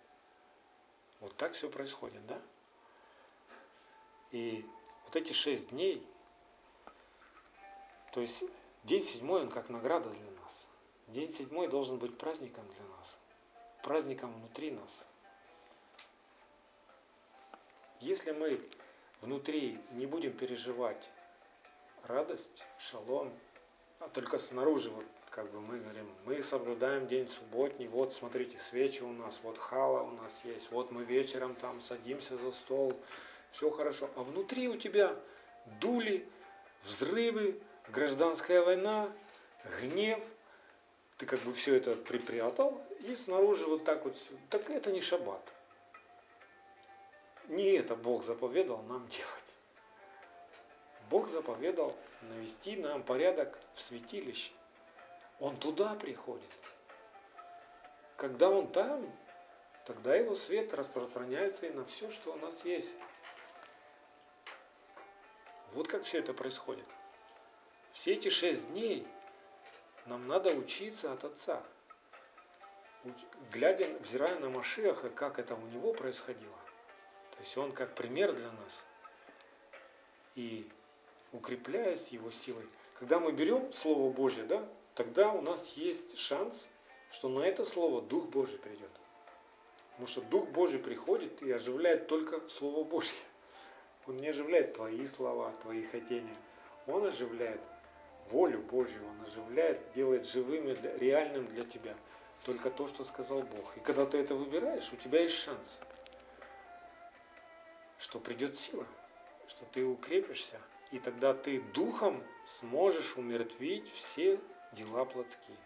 [1.19, 2.39] Вот так все происходит, да?
[4.31, 4.65] И
[5.05, 6.05] вот эти шесть дней,
[8.11, 8.43] то есть
[8.83, 10.67] день седьмой, он как награда для нас.
[11.07, 13.17] День седьмой должен быть праздником для нас,
[13.83, 15.07] праздником внутри нас.
[17.99, 18.59] Если мы
[19.21, 21.09] внутри не будем переживать
[22.03, 23.33] радость, шалом,
[23.99, 25.05] а только снаружи вот
[25.37, 30.01] как бы мы говорим, мы соблюдаем день субботний, вот смотрите, свечи у нас, вот хала
[30.01, 32.99] у нас есть, вот мы вечером там садимся за стол,
[33.51, 34.09] все хорошо.
[34.15, 35.15] А внутри у тебя
[35.79, 36.27] дули,
[36.83, 39.11] взрывы, гражданская война,
[39.79, 40.23] гнев,
[41.17, 44.15] ты как бы все это припрятал, и снаружи вот так вот.
[44.49, 45.53] Так это не шаббат.
[47.47, 49.53] Не это Бог заповедал нам делать.
[51.09, 54.51] Бог заповедал навести нам порядок в святилище.
[55.39, 56.49] Он туда приходит.
[58.17, 59.09] Когда Он там,
[59.85, 62.89] тогда Его свет распространяется и на все, что у нас есть.
[65.73, 66.87] Вот как все это происходит.
[67.91, 69.07] Все эти шесть дней
[70.07, 71.61] нам надо учиться от Отца.
[73.51, 76.57] Глядя, взирая на Машеха, как это у него происходило.
[77.37, 78.85] То есть он как пример для нас.
[80.35, 80.67] И
[81.31, 82.65] укрепляясь его силой.
[82.99, 86.67] Когда мы берем Слово Божье, да, тогда у нас есть шанс,
[87.11, 88.89] что на это Слово Дух Божий придет.
[89.91, 93.17] Потому что Дух Божий приходит и оживляет только Слово Божье.
[94.07, 96.35] Он не оживляет твои слова, твои хотения.
[96.87, 97.61] Он оживляет
[98.31, 101.95] волю Божью, Он оживляет, делает живыми, реальным для тебя.
[102.45, 103.75] Только то, что сказал Бог.
[103.75, 105.79] И когда ты это выбираешь, у тебя есть шанс,
[107.99, 108.85] что придет сила,
[109.47, 110.59] что ты укрепишься,
[110.91, 114.39] и тогда ты духом сможешь умертвить все
[114.71, 115.57] дела плотские.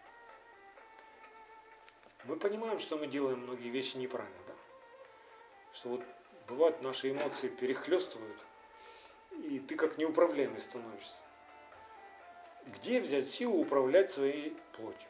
[2.24, 4.54] Мы понимаем, что мы делаем многие вещи неправильно, да?
[5.72, 6.04] Что вот
[6.48, 8.38] бывают наши эмоции перехлестывают,
[9.32, 11.20] и ты как неуправляемый становишься.
[12.66, 15.08] Где взять силу управлять своей плотью?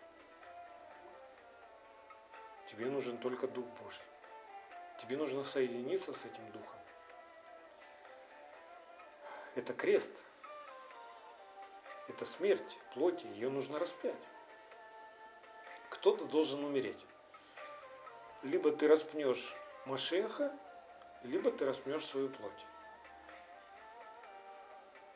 [2.66, 4.02] Тебе нужен только Дух Божий.
[4.98, 6.82] Тебе нужно соединиться с этим Духом.
[9.54, 10.10] Это крест.
[12.08, 13.26] Это смерть плоти.
[13.26, 14.22] Ее нужно распять.
[15.90, 17.04] Кто-то должен умереть.
[18.42, 19.54] Либо ты распнешь
[19.86, 20.52] Машеха,
[21.22, 22.66] либо ты распнешь свою плоть.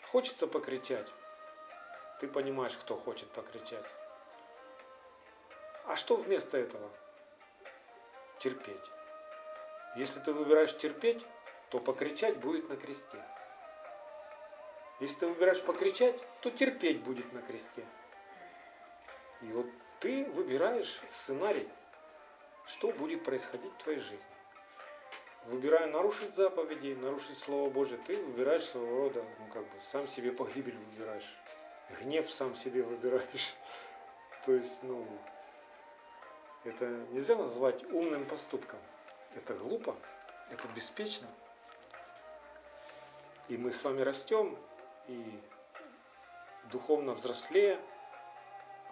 [0.02, 1.12] Хочется покричать.
[2.20, 3.84] Ты понимаешь, кто хочет покричать.
[5.86, 6.90] А что вместо этого?
[8.38, 8.90] Терпеть.
[9.96, 11.26] Если ты выбираешь терпеть,
[11.70, 13.22] то покричать будет на кресте.
[15.00, 17.84] Если ты выбираешь покричать, то терпеть будет на кресте.
[19.42, 19.66] И вот
[20.00, 21.68] ты выбираешь сценарий,
[22.64, 24.36] что будет происходить в твоей жизни.
[25.44, 30.32] Выбирая нарушить заповеди, нарушить Слово Божие, ты выбираешь своего рода, ну как бы, сам себе
[30.32, 31.38] погибель выбираешь.
[32.00, 33.54] Гнев сам себе выбираешь.
[34.44, 35.06] То есть, ну,
[36.64, 38.80] это нельзя назвать умным поступком.
[39.36, 39.94] Это глупо,
[40.50, 41.28] это беспечно.
[43.48, 44.58] И мы с вами растем,
[45.08, 45.40] и
[46.70, 47.80] духовно взрослее,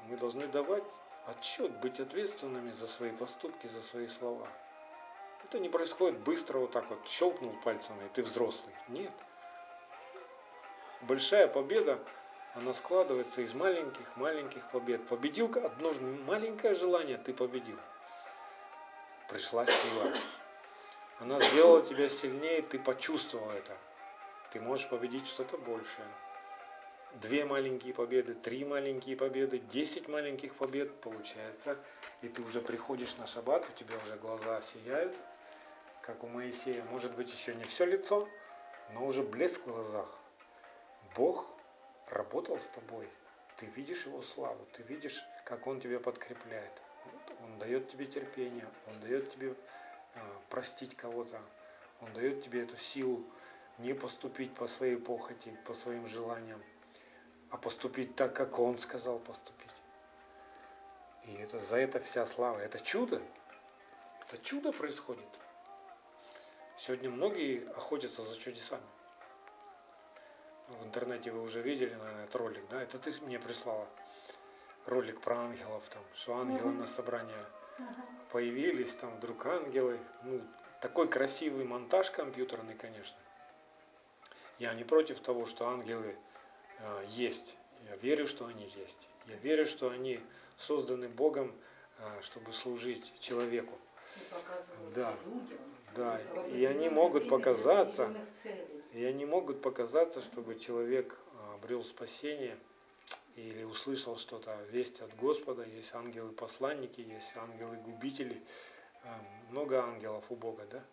[0.08, 0.84] мы должны давать
[1.26, 4.46] отчет, быть ответственными за свои поступки, за свои слова.
[5.44, 8.74] Это не происходит быстро, вот так вот щелкнул пальцем, и ты взрослый.
[8.88, 9.12] Нет.
[11.02, 11.98] Большая победа,
[12.54, 15.06] она складывается из маленьких-маленьких побед.
[15.06, 15.92] Победил одно
[16.24, 17.78] маленькое желание, ты победил.
[19.28, 20.14] Пришла сила.
[21.20, 23.76] Она сделала тебя сильнее, ты почувствовал это
[24.54, 26.06] ты можешь победить что-то большее.
[27.14, 31.76] две маленькие победы, три маленькие победы, десять маленьких побед получается.
[32.22, 35.12] И ты уже приходишь на шаббат, у тебя уже глаза сияют,
[36.02, 36.84] как у Моисея.
[36.84, 38.28] Может быть еще не все лицо,
[38.92, 40.08] но уже блеск в глазах.
[41.16, 41.52] Бог
[42.10, 43.08] работал с тобой.
[43.56, 46.80] Ты видишь его славу, ты видишь, как он тебя подкрепляет.
[47.42, 49.56] Он дает тебе терпение, он дает тебе
[50.14, 51.40] а, простить кого-то,
[52.00, 53.24] он дает тебе эту силу
[53.78, 56.62] не поступить по своей похоти, по своим желаниям,
[57.50, 59.70] а поступить так, как он сказал поступить.
[61.24, 62.58] И это за это вся слава.
[62.58, 63.22] Это чудо.
[64.20, 65.28] Это чудо происходит.
[66.76, 68.82] Сегодня многие охотятся за чудесами.
[70.68, 72.82] В интернете вы уже видели, наверное, этот ролик, да?
[72.82, 73.86] Это ты мне прислала
[74.86, 77.44] ролик про ангелов, там, что ангелы на собрание
[78.32, 79.98] появились, там вдруг ангелы.
[80.24, 80.42] Ну,
[80.80, 83.16] такой красивый монтаж компьютерный, конечно.
[84.58, 86.16] Я не против того, что ангелы
[86.78, 87.56] э, есть.
[87.88, 89.08] Я верю, что они есть.
[89.26, 90.20] Я верю, что они
[90.56, 91.52] созданы Богом,
[91.98, 93.76] э, чтобы служить человеку.
[94.94, 95.16] Да,
[95.96, 96.20] да.
[96.52, 98.14] И они могут показаться,
[98.92, 101.18] и они могут показаться, чтобы человек
[101.54, 102.56] обрел спасение
[103.36, 108.40] или услышал что-то, весть от Господа, есть ангелы-посланники, есть ангелы-губители,
[109.02, 109.08] э,
[109.50, 110.84] много ангелов у Бога, да?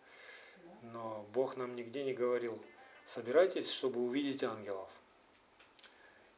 [0.82, 2.60] Но Бог нам нигде не говорил,
[3.04, 4.90] собирайтесь, чтобы увидеть ангелов.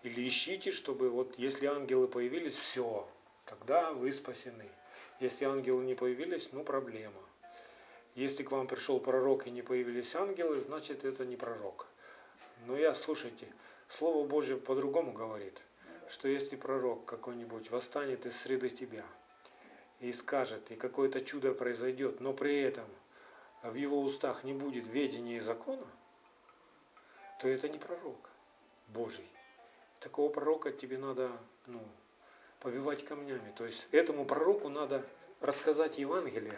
[0.02, 3.08] Или ищите, чтобы вот если ангелы появились, все,
[3.46, 4.68] тогда вы спасены.
[5.20, 7.22] Если ангелы не появились, ну проблема.
[8.14, 11.86] Если к вам пришел пророк и не появились ангелы, значит это не пророк.
[12.66, 13.48] Но я, слушайте,
[13.88, 15.62] Слово Божье по-другому говорит,
[16.08, 19.04] что если пророк какой-нибудь восстанет из среды тебя
[20.00, 22.86] и скажет, и какое-то чудо произойдет, но при этом
[23.62, 25.86] в его устах не будет ведения и закона,
[27.40, 28.30] то это не пророк
[28.88, 29.28] Божий.
[30.00, 31.32] Такого пророка тебе надо
[31.66, 31.80] ну,
[32.60, 33.52] побивать камнями.
[33.56, 35.04] То есть этому пророку надо
[35.40, 36.54] рассказать Евангелие.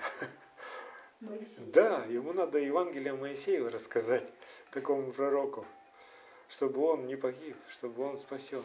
[1.59, 4.31] Да, ему надо Евангелие Моисеева рассказать,
[4.71, 5.65] такому пророку,
[6.49, 8.63] чтобы он не погиб, чтобы он спасен.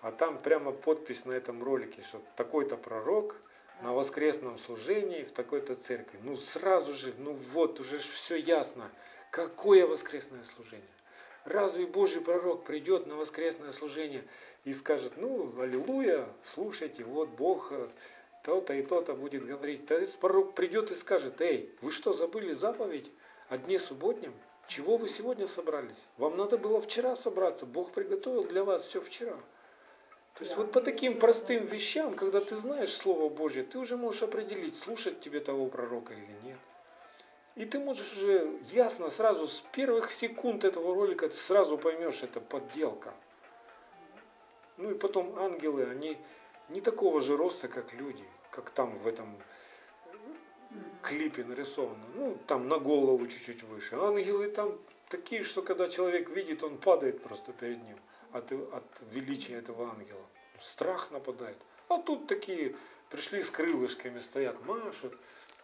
[0.00, 3.36] А там прямо подпись на этом ролике, что такой-то пророк
[3.82, 6.18] на воскресном служении в такой-то церкви.
[6.22, 8.90] Ну сразу же, ну вот, уже все ясно.
[9.30, 10.86] Какое воскресное служение?
[11.44, 14.24] Разве Божий пророк придет на воскресное служение
[14.64, 17.88] и скажет, ну, аллилуйя, слушайте, вот Бог э,
[18.44, 19.86] то-то и то-то будет говорить.
[19.86, 23.10] То есть пророк придет и скажет, эй, вы что, забыли заповедь
[23.48, 24.34] о дне субботнем?
[24.68, 26.06] Чего вы сегодня собрались?
[26.16, 27.66] Вам надо было вчера собраться.
[27.66, 29.36] Бог приготовил для вас все вчера.
[30.34, 34.22] То есть вот по таким простым вещам, когда ты знаешь Слово Божье, ты уже можешь
[34.22, 36.58] определить, слушать тебе того пророка или нет.
[37.60, 42.40] И ты можешь уже ясно сразу с первых секунд этого ролика ты сразу поймешь, это
[42.40, 43.12] подделка.
[44.78, 46.16] Ну и потом ангелы, они
[46.70, 49.36] не такого же роста, как люди, как там в этом
[51.02, 52.02] клипе нарисовано.
[52.14, 53.96] Ну, там на голову чуть-чуть выше.
[53.96, 54.78] Ангелы там
[55.10, 57.98] такие, что когда человек видит, он падает просто перед ним
[58.32, 60.24] от, от величия этого ангела.
[60.58, 61.58] Страх нападает.
[61.88, 62.74] А тут такие
[63.10, 65.12] пришли с крылышками, стоят, машут.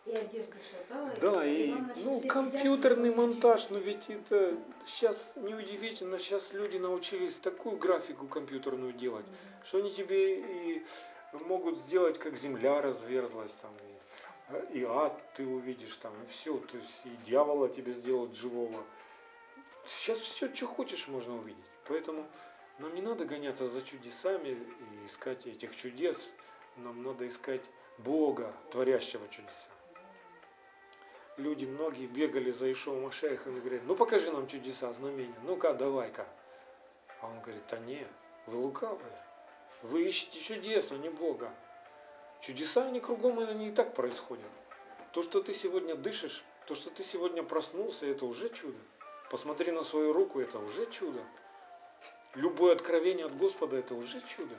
[0.06, 1.18] И одежда шатает.
[1.18, 8.28] Да, и ну, компьютерный монтаж, но ведь это сейчас неудивительно, сейчас люди научились такую графику
[8.28, 9.66] компьютерную делать, mm-hmm.
[9.66, 10.86] что они тебе и
[11.46, 13.72] могут сделать, как земля разверзлась там,
[14.72, 18.84] и, и ад ты увидишь там, и все, то есть и дьявола тебе сделают живого.
[19.84, 21.64] Сейчас все, что хочешь, можно увидеть.
[21.88, 22.24] Поэтому
[22.78, 26.32] нам не надо гоняться за чудесами и искать этих чудес.
[26.76, 27.62] Нам надо искать
[27.98, 29.70] Бога, творящего чудеса
[31.36, 36.26] люди многие бегали за Ишуа Машехом и говорили, ну покажи нам чудеса, знамения, ну-ка, давай-ка.
[37.20, 38.06] А он говорит, а не,
[38.46, 39.22] вы лукавые,
[39.82, 41.50] вы ищете чудес, а не Бога.
[42.40, 44.44] Чудеса, они кругом, они и так происходят.
[45.12, 48.78] То, что ты сегодня дышишь, то, что ты сегодня проснулся, это уже чудо.
[49.30, 51.20] Посмотри на свою руку, это уже чудо.
[52.34, 54.54] Любое откровение от Господа, это уже чудо.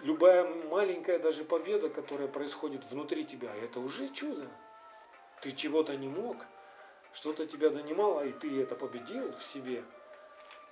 [0.00, 4.46] Любая маленькая даже победа, которая происходит внутри тебя, это уже чудо.
[5.40, 6.44] Ты чего-то не мог,
[7.12, 9.84] что-то тебя донимало, и ты это победил в себе.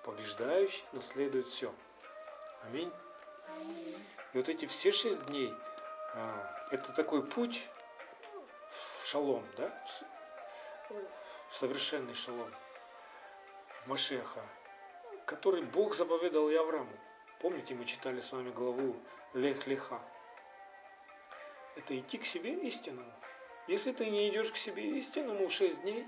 [0.03, 1.73] Побеждающий наследует все.
[2.65, 2.93] Аминь.
[4.33, 5.55] И вот эти все шесть дней,
[6.15, 7.69] а, это такой путь
[8.69, 9.85] в шалом, да?
[11.49, 12.53] В совершенный шалом.
[13.87, 14.43] Машеха,
[15.27, 16.93] который Бог заповедал и Аврааму.
[17.41, 18.97] Помните, мы читали с вами главу
[19.35, 20.01] Лех-Леха.
[21.77, 23.13] Это идти к себе истинному.
[23.67, 26.07] Если ты не идешь к себе истинному шесть дней,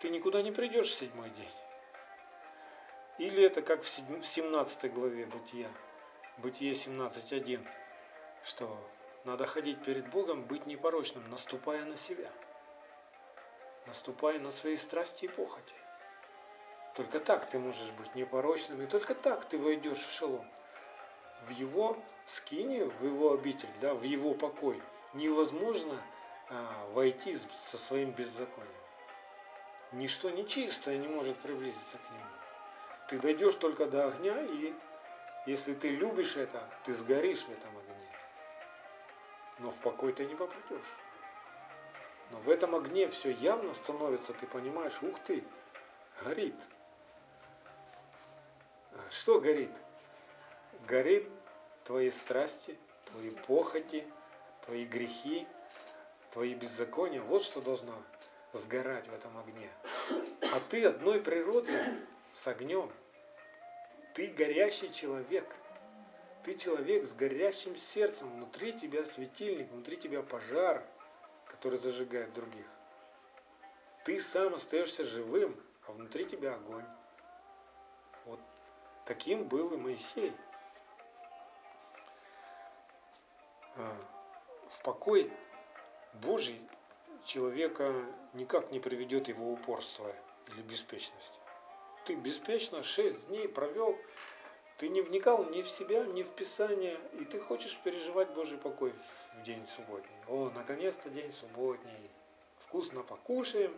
[0.00, 1.52] ты никуда не придешь в седьмой день.
[3.18, 5.70] Или это как в 17 главе Бытия,
[6.38, 7.66] Бытие 17.1,
[8.42, 8.68] что
[9.24, 12.30] надо ходить перед Богом, быть непорочным, наступая на себя,
[13.86, 15.74] наступая на свои страсти и похоти.
[16.94, 20.46] Только так ты можешь быть непорочным, и только так ты войдешь в шалом.
[21.42, 24.82] В его скинию, в его обитель, да, в его покой
[25.14, 26.02] невозможно
[26.92, 28.72] войти со своим беззаконием.
[29.92, 32.24] Ничто нечистое не может приблизиться к нему.
[33.08, 34.74] Ты дойдешь только до огня, и
[35.46, 38.10] если ты любишь это, ты сгоришь в этом огне.
[39.58, 40.94] Но в покой ты не попадешь.
[42.30, 45.44] Но в этом огне все явно становится, ты понимаешь, ух ты,
[46.24, 46.56] горит.
[49.10, 49.70] Что горит?
[50.86, 51.28] Горит
[51.84, 54.04] твои страсти, твои похоти,
[54.62, 55.46] твои грехи,
[56.30, 57.20] твои беззакония.
[57.22, 57.94] Вот что должно
[58.52, 59.70] сгорать в этом огне.
[60.52, 61.72] А ты одной природы
[62.32, 62.90] с огнем.
[64.14, 65.54] Ты горящий человек.
[66.42, 68.30] Ты человек с горящим сердцем.
[68.30, 70.84] Внутри тебя светильник, внутри тебя пожар,
[71.46, 72.66] который зажигает других.
[74.04, 76.84] Ты сам остаешься живым, а внутри тебя огонь.
[78.24, 78.40] Вот
[79.04, 80.32] таким был и Моисей.
[83.76, 83.96] А,
[84.70, 85.32] в покой
[86.22, 86.60] Божий
[87.24, 87.92] человека
[88.34, 90.14] никак не приведет его упорство
[90.48, 91.40] или беспечность.
[92.04, 93.98] Ты беспечно шесть дней провел,
[94.78, 98.92] ты не вникал ни в себя, ни в Писание, и ты хочешь переживать Божий покой
[99.34, 100.16] в день субботний.
[100.28, 102.10] О, наконец-то день субботний.
[102.58, 103.74] Вкусно покушаем,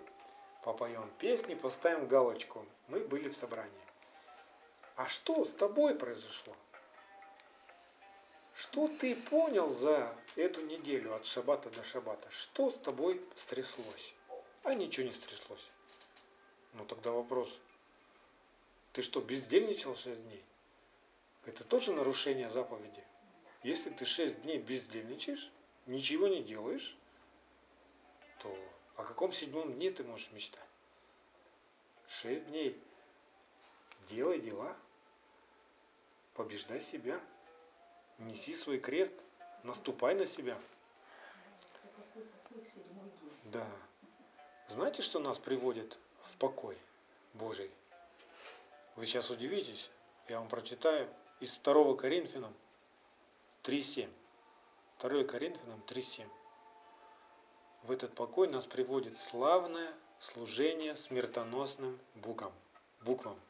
[0.62, 2.66] попоем песни, поставим галочку.
[2.88, 3.72] Мы были в собрании.
[4.96, 6.54] А что с тобой произошло?
[8.58, 12.28] Что ты понял за эту неделю от шабата до шабата?
[12.28, 14.14] Что с тобой стряслось?
[14.64, 15.70] А ничего не стряслось.
[16.72, 17.56] Ну тогда вопрос.
[18.92, 20.44] Ты что, бездельничал шесть дней?
[21.46, 23.04] Это тоже нарушение заповеди.
[23.62, 25.52] Если ты шесть дней бездельничаешь,
[25.86, 26.96] ничего не делаешь,
[28.40, 28.58] то
[28.96, 30.68] о каком седьмом дне ты можешь мечтать?
[32.08, 32.76] Шесть дней.
[34.08, 34.76] Делай дела.
[36.34, 37.20] Побеждай себя.
[38.18, 39.12] Неси свой крест,
[39.62, 40.58] наступай на себя.
[43.44, 43.66] Да.
[44.66, 46.76] Знаете, что нас приводит в покой
[47.34, 47.70] Божий?
[48.96, 49.90] Вы сейчас удивитесь,
[50.28, 51.08] я вам прочитаю
[51.40, 52.52] из 2 Коринфянам
[53.62, 54.10] 3.7.
[55.00, 56.28] 2 Коринфянам 3.7.
[57.84, 62.52] В этот покой нас приводит славное служение смертоносным буквам.
[63.02, 63.40] буквам.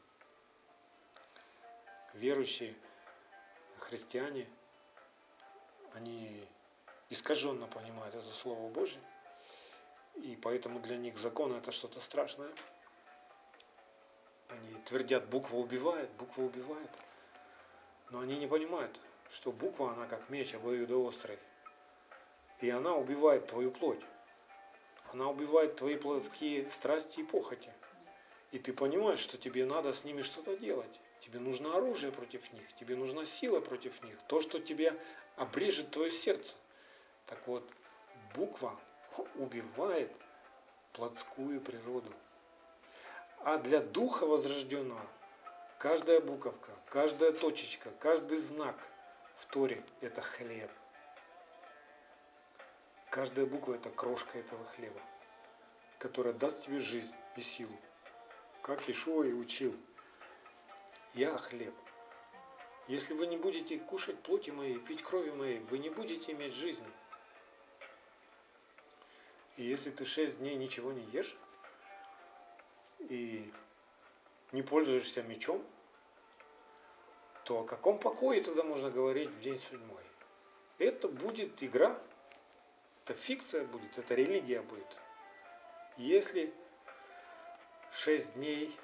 [2.13, 2.75] Верующие
[3.79, 4.47] христиане
[5.93, 6.47] они
[7.09, 8.99] искаженно понимают это Слово Божье,
[10.15, 12.51] и поэтому для них закон это что-то страшное.
[14.49, 16.89] Они твердят, буква убивает, буква убивает.
[18.09, 21.37] Но они не понимают, что буква, она как меч обоюдоострый.
[22.59, 24.01] И она убивает твою плоть.
[25.13, 27.71] Она убивает твои плотские страсти и похоти.
[28.51, 30.99] И ты понимаешь, что тебе надо с ними что-то делать.
[31.19, 34.17] Тебе нужно оружие против них, тебе нужна сила против них.
[34.27, 34.97] То, что тебе
[35.39, 36.55] обрежет твое сердце.
[37.25, 37.67] Так вот,
[38.35, 38.77] буква
[39.35, 40.11] убивает
[40.93, 42.13] плотскую природу.
[43.39, 45.01] А для духа возрожденного
[45.77, 48.75] каждая буковка, каждая точечка, каждый знак
[49.37, 50.69] в Торе– это хлеб.
[53.09, 55.01] Каждая буква– это крошка этого хлеба,
[55.99, 57.75] которая даст тебе жизнь и силу.
[58.61, 59.75] Как Ишуа и учил.
[61.13, 61.73] Я хлеб–
[62.89, 66.87] если вы не будете кушать плоти моей, пить крови моей, вы не будете иметь жизни.
[69.57, 71.37] И если ты шесть дней ничего не ешь
[72.97, 73.53] и
[74.51, 75.63] не пользуешься мечом,
[77.45, 80.03] то о каком покое тогда можно говорить в день седьмой?
[80.79, 81.95] Это будет игра,
[83.03, 84.97] это фикция будет, это религия будет.
[85.97, 86.51] Если
[87.91, 88.75] шесть дней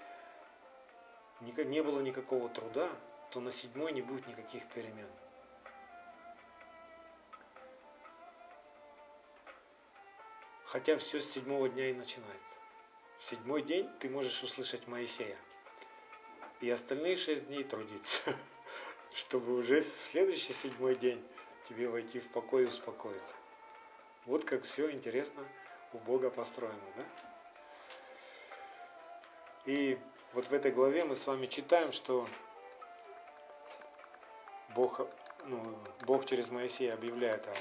[1.42, 2.88] не было никакого труда,
[3.36, 5.10] то на седьмой не будет никаких перемен.
[10.64, 12.56] Хотя все с седьмого дня и начинается.
[13.18, 15.38] В седьмой день ты можешь услышать Моисея.
[16.62, 18.22] И остальные шесть дней трудиться,
[19.14, 21.22] чтобы уже в следующий седьмой день
[21.68, 23.36] тебе войти в покой и успокоиться.
[24.26, 25.46] Вот как все интересно
[25.92, 27.04] у Бога построено, да?
[29.66, 30.00] И
[30.32, 32.26] вот в этой главе мы с вами читаем, что
[34.76, 35.00] Бог,
[35.46, 37.54] ну, Бог через Моисея объявляет о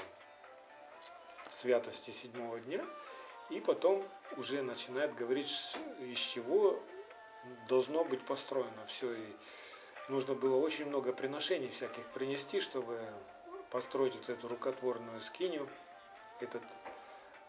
[1.49, 2.83] святости седьмого дня,
[3.49, 4.03] и потом
[4.35, 6.77] уже начинает говорить, из чего
[7.69, 9.13] должно быть построено все.
[9.13, 9.35] И
[10.09, 12.99] нужно было очень много приношений всяких принести, чтобы
[13.71, 15.69] построить вот эту рукотворную скинию,
[16.41, 16.63] этот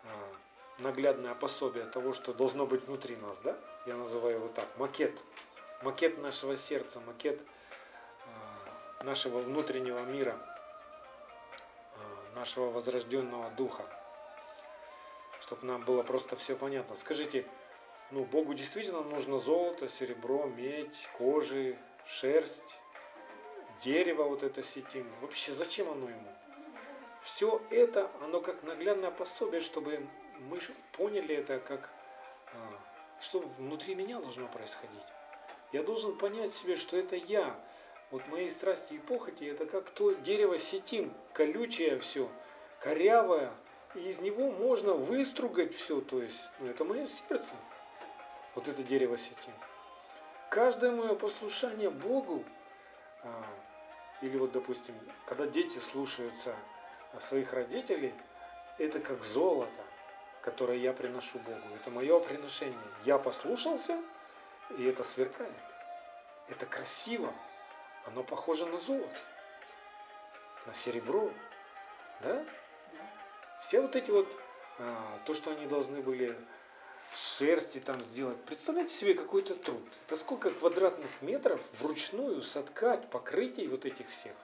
[0.05, 3.59] а, наглядное пособие того, что должно быть внутри нас, да?
[3.87, 5.25] Я называю его так, макет.
[5.83, 7.43] Макет нашего сердца, макет
[9.03, 10.39] нашего внутреннего мира,
[11.95, 13.85] а, нашего возрожденного духа.
[15.41, 16.95] Чтобы нам было просто все понятно.
[16.95, 17.47] Скажите,
[18.11, 22.81] ну, Богу действительно нужно золото, серебро, медь, кожи, шерсть,
[23.81, 25.11] дерево вот это сетим.
[25.21, 26.33] Вообще зачем оно ему?
[27.21, 30.07] Все это, оно как наглядное пособие, чтобы
[30.39, 30.61] мы
[30.93, 31.91] поняли это как,
[32.53, 32.79] а,
[33.21, 35.07] что внутри меня должно происходить.
[35.73, 37.59] Я должен понять себе, что это я.
[38.11, 42.31] Вот мои страсти и похоти, это как то дерево сетим, колючее все,
[42.81, 43.51] корявое,
[43.95, 47.57] и из него можно выстругать все, то есть, ну, это мое сердце,
[48.55, 49.53] вот это дерево сетим.
[50.51, 52.45] Каждое мое послушание Богу,
[53.25, 53.45] а,
[54.23, 54.95] или вот, допустим,
[55.27, 56.55] когда дети слушаются
[57.19, 58.15] своих родителей,
[58.79, 59.81] это как золото–
[60.47, 61.75] которое я приношу Богу.
[61.75, 62.79] Это мое приношение.
[63.05, 64.01] Я послушался,
[64.79, 65.51] и это сверкает.
[66.49, 67.35] Это красиво.
[68.07, 69.19] Оно похоже на золото,
[70.67, 71.31] на серебро.
[72.23, 72.45] Да?
[73.61, 74.29] Все вот эти вот,
[74.79, 76.37] а, то, что они должны были
[77.13, 78.41] шерсти там сделать.
[78.45, 79.83] Представляете себе какой-то труд.
[80.07, 84.35] Это сколько квадратных метров вручную соткать покрытий вот этих всех.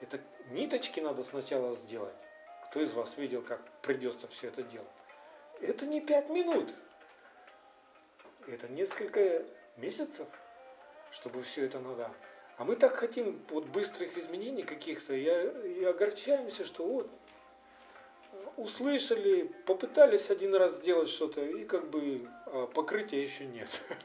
[0.00, 2.14] Это ниточки надо сначала сделать.
[2.70, 4.88] Кто из вас видел, как придется все это делать?
[5.60, 6.74] Это не пять минут.
[8.46, 9.44] Это несколько
[9.76, 10.28] месяцев,
[11.10, 12.10] чтобы все это надо.
[12.58, 15.24] А мы так хотим вот быстрых изменений каких-то и,
[15.80, 17.10] и огорчаемся, что вот
[18.56, 23.82] услышали, попытались один раз сделать что-то, и как бы а покрытия еще нет.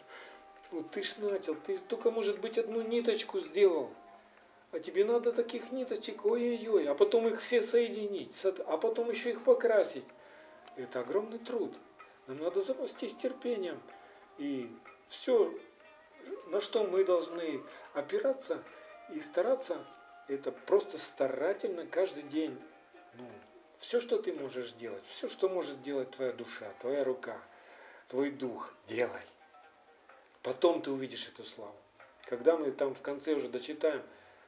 [0.73, 3.89] Ну ты ж начал, ты только, может быть, одну ниточку сделал.
[4.71, 9.43] А тебе надо таких ниточек, ой-ой-ой, а потом их все соединить, а потом еще их
[9.43, 10.05] покрасить.
[10.77, 11.75] Это огромный труд.
[12.27, 13.81] Нам надо запастись терпением.
[14.37, 14.71] И
[15.09, 15.53] все,
[16.47, 17.61] на что мы должны
[17.93, 18.63] опираться
[19.13, 19.84] и стараться,
[20.28, 22.59] это просто старательно каждый день.
[23.15, 23.26] Ну,
[23.78, 27.41] все, что ты можешь делать, все, что может делать твоя душа, твоя рука,
[28.07, 29.22] твой дух, делай.
[30.43, 31.76] Потом ты увидишь эту славу.
[32.26, 34.03] Когда мы там в конце уже дочитаем,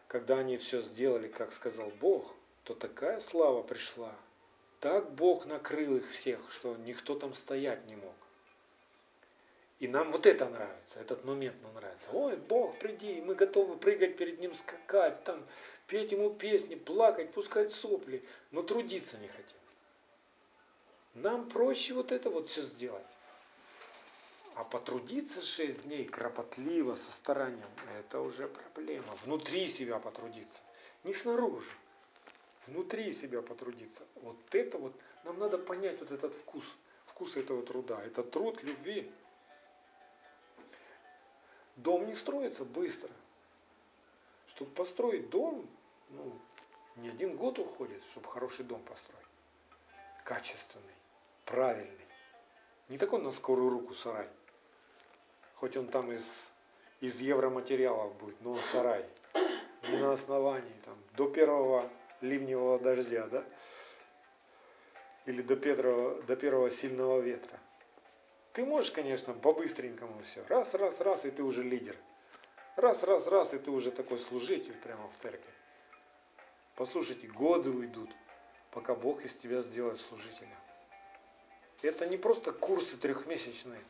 [0.07, 4.13] когда они все сделали, как сказал Бог, то такая слава пришла,
[4.79, 8.15] так Бог накрыл их всех, что никто там стоять не мог.
[9.83, 12.07] И нам вот это нравится, этот момент нам нравится.
[12.13, 15.45] Ой, Бог, приди, мы готовы прыгать перед Ним, скакать, там,
[15.87, 19.57] петь Ему песни, плакать, пускать сопли, но трудиться не хотим.
[21.15, 23.03] Нам проще вот это вот все сделать.
[24.55, 27.67] А потрудиться шесть дней кропотливо, со старанием,
[27.99, 29.13] это уже проблема.
[29.25, 30.61] Внутри себя потрудиться,
[31.03, 31.73] не снаружи
[32.67, 34.03] внутри себя потрудиться.
[34.21, 34.93] Вот это вот,
[35.25, 36.63] нам надо понять вот этот вкус,
[37.05, 38.01] вкус этого труда.
[38.01, 39.11] Это труд любви.
[41.75, 43.09] Дом не строится быстро.
[44.47, 45.67] Чтобы построить дом,
[46.09, 46.33] ну,
[46.97, 49.25] не один год уходит, чтобы хороший дом построить.
[50.23, 50.95] Качественный,
[51.45, 52.05] правильный.
[52.89, 54.27] Не такой на скорую руку сарай.
[55.55, 56.51] Хоть он там из,
[56.99, 59.05] из евроматериалов будет, но сарай.
[59.89, 60.75] Не на основании.
[60.85, 61.89] Там, до первого
[62.21, 63.43] ливневого дождя, да?
[65.25, 67.59] Или до первого, до первого сильного ветра.
[68.53, 70.45] Ты можешь, конечно, по-быстренькому все.
[70.47, 71.97] Раз, раз, раз, и ты уже лидер.
[72.75, 75.51] Раз, раз, раз, и ты уже такой служитель прямо в церкви.
[76.75, 78.09] Послушайте, годы уйдут,
[78.71, 80.55] пока Бог из тебя сделает служителя.
[81.81, 83.83] Это не просто курсы трехмесячные.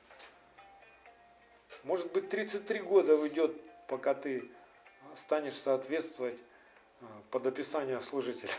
[1.84, 3.56] Может быть, 33 года уйдет,
[3.88, 4.50] пока ты
[5.16, 6.40] станешь соответствовать
[7.32, 8.50] под описание служителя.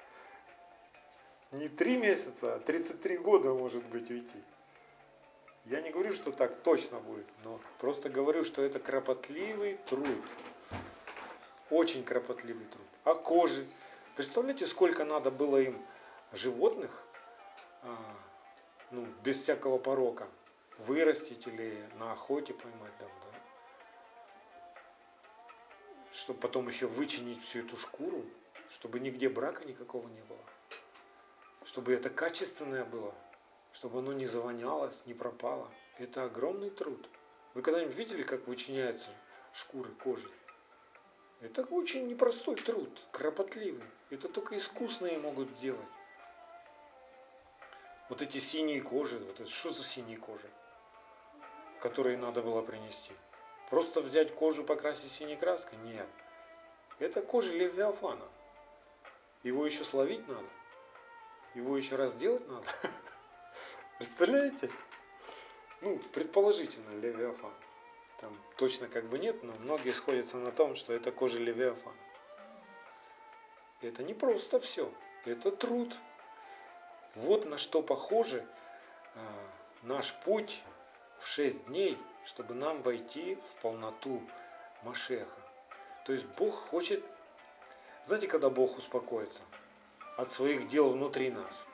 [1.52, 4.44] Не три месяца, а 33 года может быть уйти.
[5.66, 10.24] Я не говорю, что так точно будет, но просто говорю, что это кропотливый труд.
[11.70, 12.86] Очень кропотливый труд.
[13.04, 13.66] А кожи?
[14.16, 15.80] Представляете, сколько надо было им
[16.32, 17.04] животных,
[17.82, 17.96] а,
[18.90, 20.28] ну, без всякого порока,
[20.78, 23.38] вырастить или на охоте поймать там, да?
[26.12, 28.24] чтобы потом еще вычинить всю эту шкуру,
[28.68, 30.44] чтобы нигде брака никакого не было,
[31.64, 33.14] чтобы это качественное было,
[33.72, 35.70] чтобы оно не завонялось, не пропало.
[35.98, 37.08] Это огромный труд.
[37.54, 39.10] Вы когда-нибудь видели, как вычиняются
[39.52, 40.30] шкуры кожи?
[41.40, 43.84] Это очень непростой труд, кропотливый.
[44.10, 45.80] Это только искусные могут делать.
[48.08, 50.48] Вот эти синие кожи, вот это что за синие кожи?
[51.80, 53.12] которые надо было принести.
[53.70, 55.78] Просто взять кожу, покрасить синей краской?
[55.78, 56.06] Нет.
[56.98, 58.26] Это кожа Левиафана.
[59.42, 60.46] Его еще словить надо.
[61.54, 62.66] Его еще разделать надо.
[64.00, 64.70] Представляете?
[65.82, 67.52] Ну, предположительно, Левиафан.
[68.18, 71.94] Там точно как бы нет, но многие сходятся на том, что это кожа Левиафана.
[73.82, 74.90] Это не просто все.
[75.26, 75.94] Это труд.
[77.14, 78.46] Вот на что похоже
[79.16, 79.20] а,
[79.82, 80.62] наш путь
[81.18, 84.22] в шесть дней, чтобы нам войти в полноту
[84.82, 85.40] Машеха.
[86.06, 87.04] То есть Бог хочет,
[88.04, 89.42] знаете, когда Бог успокоится
[90.16, 91.66] от своих дел внутри нас?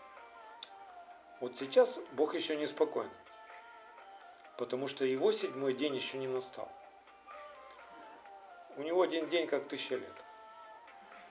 [1.40, 3.10] Вот сейчас Бог еще не спокоен,
[4.56, 6.70] потому что его седьмой день еще не настал.
[8.76, 10.24] У него один день как тысяча лет.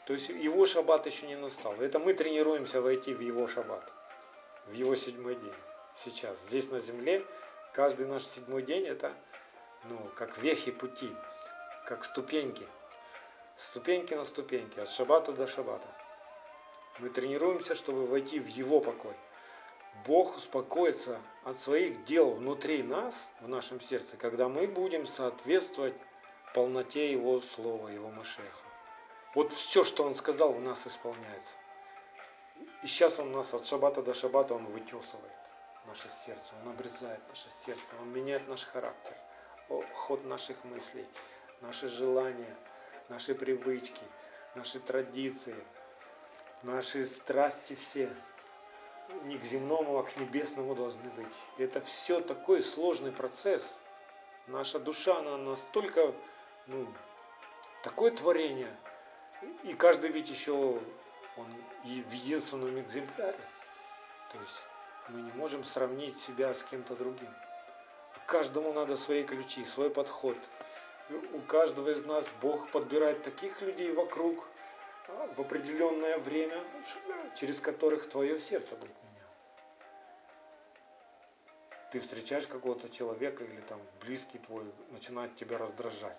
[0.06, 1.74] То есть его шаббат еще не настал.
[1.76, 3.91] Это мы тренируемся войти в его шаббат,
[4.68, 5.53] в его седьмой день.
[5.95, 7.26] Сейчас, здесь на земле,
[7.74, 9.14] каждый наш седьмой день это
[9.86, 11.10] ну, как вехи пути,
[11.86, 12.68] как ступеньки.
[13.56, 15.88] Ступеньки на ступеньки, от шаббата до шаббата.
[16.99, 19.16] Мы тренируемся, чтобы войти в его покой.
[20.05, 25.95] Бог успокоится от своих дел внутри нас, в нашем сердце, когда мы будем соответствовать
[26.55, 28.67] полноте Его Слова, Его Машеха.
[29.35, 31.57] Вот все, что Он сказал, у нас исполняется.
[32.81, 35.33] И сейчас Он нас от шаббата до шаббата Он вытесывает
[35.85, 39.13] наше сердце, Он обрезает наше сердце, Он меняет наш характер,
[39.93, 41.05] ход наших мыслей,
[41.59, 42.55] наши желания,
[43.09, 44.03] наши привычки,
[44.55, 45.55] наши традиции,
[46.63, 48.09] наши страсти все
[49.24, 51.34] не к земному, а к небесному должны быть.
[51.58, 53.76] И это все такой сложный процесс.
[54.47, 56.14] Наша душа, она настолько,
[56.68, 56.88] ну,
[57.84, 58.76] такое творение.
[59.64, 60.53] И каждый ведь еще,
[61.38, 61.47] он
[61.84, 63.39] и в единственном экземпляре.
[64.32, 64.64] То есть
[65.10, 67.30] мы не можем сравнить себя с кем-то другим.
[68.28, 70.38] Каждому надо свои ключи, свой подход.
[71.34, 74.47] У каждого из нас Бог подбирает таких людей вокруг,
[75.08, 76.64] в определенное время,
[77.36, 79.26] через которых твое сердце будет меняться.
[81.91, 86.18] Ты встречаешь какого-то человека или там близкий твой начинает тебя раздражать.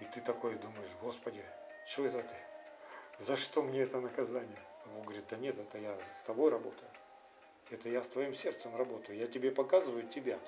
[0.00, 1.44] И ты такой думаешь, Господи,
[1.86, 3.24] что это ты?
[3.24, 4.62] За что мне это наказание?
[4.96, 6.90] Он говорит, да нет, это я с тобой работаю.
[7.70, 9.18] Это я с твоим сердцем работаю.
[9.18, 10.38] Я тебе показываю тебя.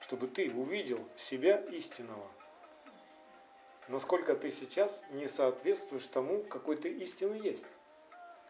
[0.00, 2.26] Чтобы ты увидел себя истинного
[3.90, 7.64] насколько ты сейчас не соответствуешь тому, какой ты истины есть.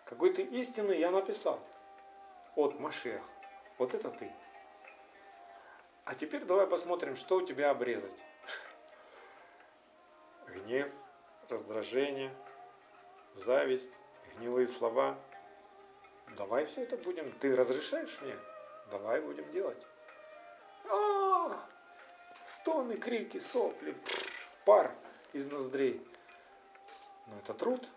[0.04, 1.60] Какой ты истины я написал
[2.56, 3.22] от Машех.
[3.78, 4.30] Вот это ты.
[6.04, 8.16] А теперь давай посмотрим, что у тебя обрезать.
[10.48, 10.88] Гнев,
[11.48, 12.34] раздражение,
[13.32, 13.90] зависть,
[14.34, 15.18] гнилые слова.
[16.36, 17.32] Давай все это будем.
[17.38, 18.36] Ты разрешаешь мне?
[18.90, 19.86] Давай будем делать.
[20.88, 21.66] А,
[22.44, 23.96] стоны, крики, сопли,
[24.66, 24.92] пар
[25.32, 26.00] из ноздрей.
[27.26, 27.88] Но это труд.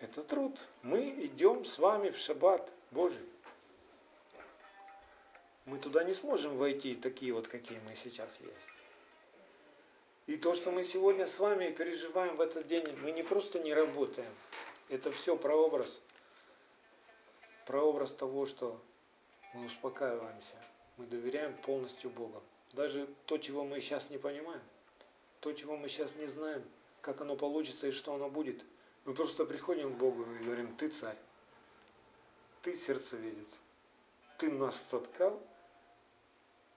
[0.00, 0.68] Это труд.
[0.82, 3.26] Мы идем с вами в шаббат Божий.
[5.64, 8.70] Мы туда не сможем войти такие вот, какие мы сейчас есть.
[10.26, 13.74] И то, что мы сегодня с вами переживаем в этот день, мы не просто не
[13.74, 14.32] работаем.
[14.88, 16.00] Это все прообраз.
[17.66, 18.80] Прообраз того, что
[19.52, 20.54] мы успокаиваемся.
[20.96, 22.42] Мы доверяем полностью Богу.
[22.72, 24.62] Даже то, чего мы сейчас не понимаем–
[25.40, 26.64] то, чего мы сейчас не знаем,
[27.00, 28.64] как оно получится и что оно будет.
[29.04, 31.16] Мы просто приходим к Богу и говорим, ты царь,
[32.62, 33.58] ты сердцеведец,
[34.36, 35.40] ты нас соткал,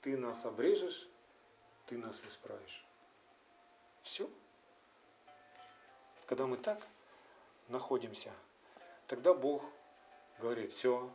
[0.01, 1.07] ты нас обрежешь,
[1.87, 2.85] ты нас исправишь.
[4.03, 4.29] Все.
[6.25, 6.87] Когда мы так
[7.67, 8.31] находимся,
[9.07, 9.65] тогда Бог
[10.39, 11.11] говорит, все,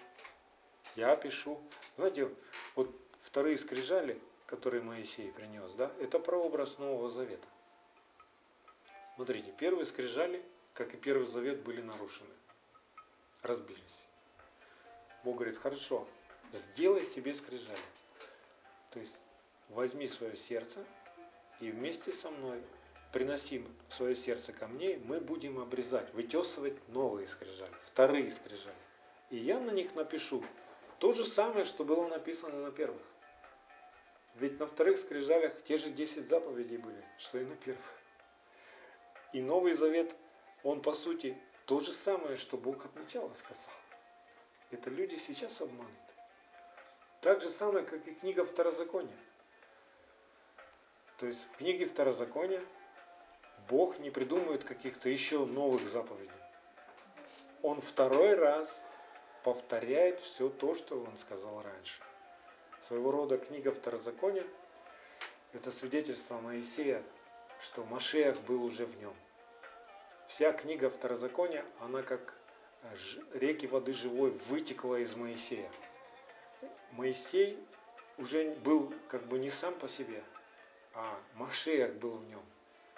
[0.97, 1.61] я пишу.
[1.97, 2.31] Знаете,
[2.75, 7.49] вот вторые скрижали– который Моисей принес, да, это прообраз Нового Завета.
[9.17, 10.45] Смотрите, первые скрижали,
[10.75, 12.35] как и Первый Завет, были нарушены,
[13.43, 13.81] разбились.
[15.25, 16.07] Бог говорит, хорошо,
[16.53, 17.79] сделай себе скрижали.
[18.91, 19.15] То есть
[19.71, 20.85] возьми свое сердце
[21.61, 22.63] и вместе со мной
[23.13, 28.77] приносим свое сердце ко мне, мы будем обрезать, вытесывать новые скрижали, вторые скрижали.
[29.31, 30.45] И я на них напишу
[30.99, 33.03] то же самое, что было написано на первых.
[34.39, 37.85] Ведь на вторых скрижалях те же 10 заповедей были, что и на первых.
[39.33, 40.15] И Новый Завет,
[40.63, 43.73] он по сути то же самое, что Бог от начала сказал.
[44.71, 45.97] Это люди сейчас обмануты.
[47.23, 49.17] Так же самое, как и книга Второзакония.
[51.19, 52.63] То есть в книге Второзакония
[53.69, 56.31] Бог не придумывает каких-то еще новых заповедей.
[57.63, 58.85] Он второй раз
[59.45, 62.03] повторяет все то, что он сказал раньше.
[62.83, 64.47] Своего рода книга Второзакония.
[65.53, 67.03] Это свидетельство Моисея,
[67.61, 69.15] что Машех был уже в нем.
[70.29, 72.35] Вся книга Второзакония, она как
[73.33, 75.71] реки воды живой вытекла из Моисея.
[76.93, 77.59] Моисей
[78.19, 80.23] уже был как бы не сам по себе,
[80.95, 82.43] а Машех был в нем.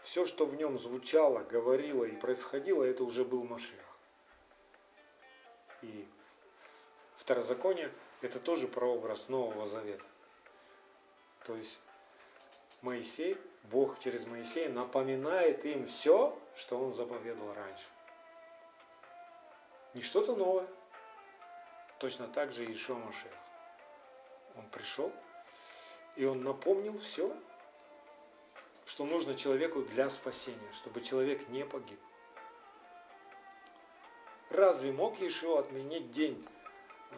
[0.03, 3.85] Все, что в нем звучало, говорило и происходило, это уже был Машех.
[5.83, 6.07] И
[7.17, 10.07] Второзаконие– это тоже прообраз Нового Завета.
[11.45, 11.79] То есть
[12.83, 17.89] Моисей, Бог через Моисея напоминает им все, что он заповедовал раньше.
[19.95, 20.67] Не что-то новое.
[21.99, 23.33] Точно так же Ишуа Машех.
[24.57, 25.13] Он пришел,
[26.17, 27.37] и он напомнил все,
[28.87, 32.01] что нужно человеку для спасения, чтобы человек не погиб.
[34.51, 36.47] Разве мог Иешуа отменить день
[37.11, 37.17] а,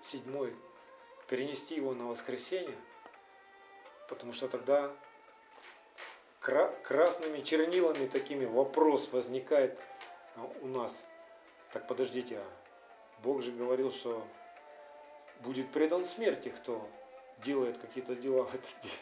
[0.00, 0.54] седьмой,
[1.28, 2.76] перенести его на воскресенье?
[4.08, 4.94] Потому что тогда
[6.40, 9.78] красными чернилами такими вопрос возникает
[10.36, 11.06] а, у нас.
[11.72, 12.44] Так подождите, а
[13.22, 14.26] Бог же говорил, что
[15.40, 16.88] будет предан смерти, кто
[17.44, 18.92] делает какие-то дела в этот день.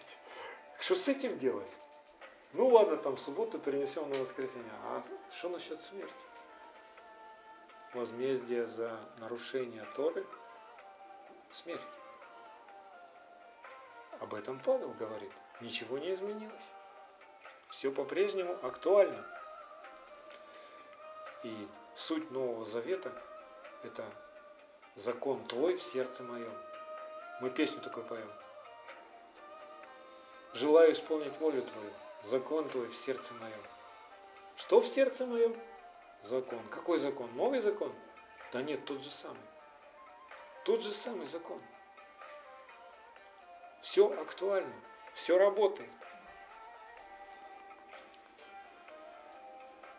[0.80, 1.72] Что с этим делать?
[2.52, 4.70] Ну ладно, там субботу перенесем на воскресенье.
[4.84, 6.26] А что насчет смерти?
[7.94, 10.26] Возмездие за нарушение Торы–
[11.56, 11.80] смерть.
[14.20, 15.32] Об этом Павел говорит.
[15.60, 16.74] Ничего не изменилось.
[17.70, 19.24] Все по-прежнему актуально.
[21.42, 23.12] И суть Нового Завета–
[23.82, 24.04] это
[24.94, 26.52] закон Твой в сердце моем.
[27.40, 28.30] Мы песню такой поем.
[30.52, 31.92] Желаю исполнить волю Твою,
[32.22, 33.62] закон Твой в сердце моем.
[34.56, 35.54] Что в сердце моем?
[36.22, 36.66] Закон.
[36.68, 37.34] Какой закон?
[37.36, 37.94] Новый закон?
[38.52, 39.42] Да нет, тот же самый.
[40.66, 41.62] Тот же самый закон.
[43.82, 44.74] Все актуально,
[45.14, 45.88] все работает.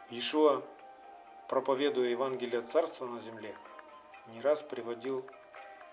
[0.10, 0.62] Ишуа,
[1.48, 3.56] проповедуя Евангелие Царства на земле,
[4.28, 5.26] не раз приводил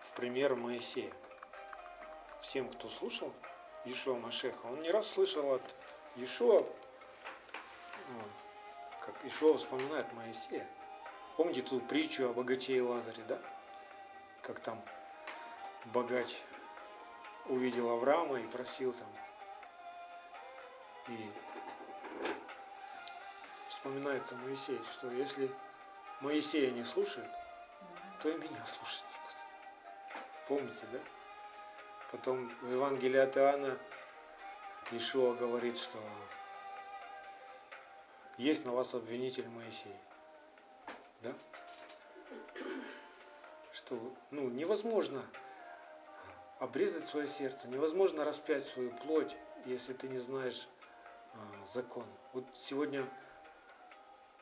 [0.00, 1.14] в пример Моисея.
[2.42, 3.32] Всем, кто слушал
[3.84, 5.62] Ишуа Машеха, он не раз слышал от
[6.16, 6.58] Ишуа,
[8.08, 8.22] ну,
[9.02, 10.68] как Ишуа вспоминает Моисея.
[11.36, 13.40] Помните ту притчу о богаче и Лазаре, да?
[14.44, 14.80] Как там
[15.86, 16.42] богач
[17.46, 19.08] увидел Авраама и просил там.
[21.08, 21.32] И
[23.68, 25.50] вспоминается Моисей, что если
[26.20, 27.30] Моисея не слушают,
[28.22, 29.36] то и меня слушать не будет.
[30.48, 30.98] Помните, да?
[32.12, 33.78] Потом в Евангелии от Иоанна
[34.90, 35.98] Ишуа говорит, что
[38.36, 39.96] есть на вас обвинитель Моисей.
[41.22, 41.32] Да?
[43.74, 43.98] Что
[44.30, 45.22] ну, невозможно
[46.60, 50.68] обрезать свое сердце, невозможно распять свою плоть, если ты не знаешь
[51.34, 52.06] а, закон.
[52.32, 53.04] Вот сегодня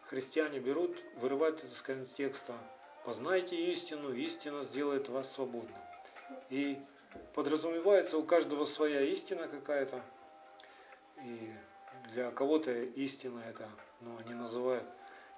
[0.05, 2.55] христиане берут, вырывают из контекста
[3.05, 5.77] Познайте истину, истина сделает вас свободным.
[6.51, 6.79] И
[7.35, 10.01] подразумевается у каждого своя истина какая-то.
[11.25, 11.53] И
[12.13, 13.69] для кого-то истина это,
[14.01, 14.85] ну, они называют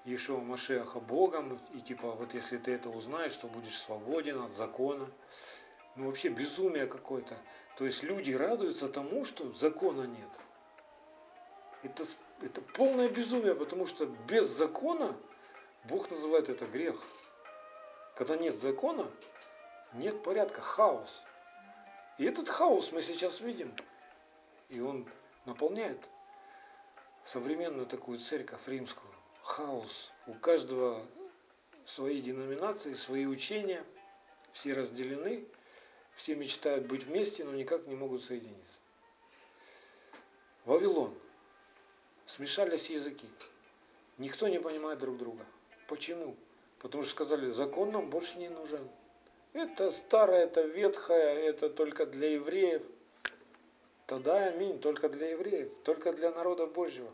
[0.04, 5.10] Ешова Машеха Богом, и типа, вот если ты это узнаешь, то будешь свободен от закона.
[5.96, 7.36] Ну, вообще безумие какое-то.
[7.76, 10.28] То есть люди радуются тому, что закона нет.
[11.82, 12.04] Это,
[12.42, 15.16] это полное безумие, потому что без закона
[15.84, 17.02] Бог называет это грех.
[18.16, 19.10] Когда нет закона,
[19.94, 21.22] нет порядка, хаос.
[22.18, 23.74] И этот хаос мы сейчас видим.
[24.68, 25.08] И он
[25.46, 26.08] наполняет
[27.24, 29.13] современную такую церковь римскую.
[29.44, 30.10] Хаос.
[30.26, 31.06] У каждого
[31.84, 33.84] свои деноминации, свои учения.
[34.52, 35.44] Все разделены.
[36.16, 38.78] Все мечтают быть вместе, но никак не могут соединиться.
[40.64, 41.14] Вавилон.
[42.24, 43.28] Смешались языки.
[44.16, 45.44] Никто не понимает друг друга.
[45.88, 46.36] Почему?
[46.78, 48.88] Потому что сказали, закон нам больше не нужен.
[49.52, 52.82] Это старое, это ветхое, это только для евреев.
[54.06, 57.12] Тогда аминь, только для евреев, только для народа Божьего.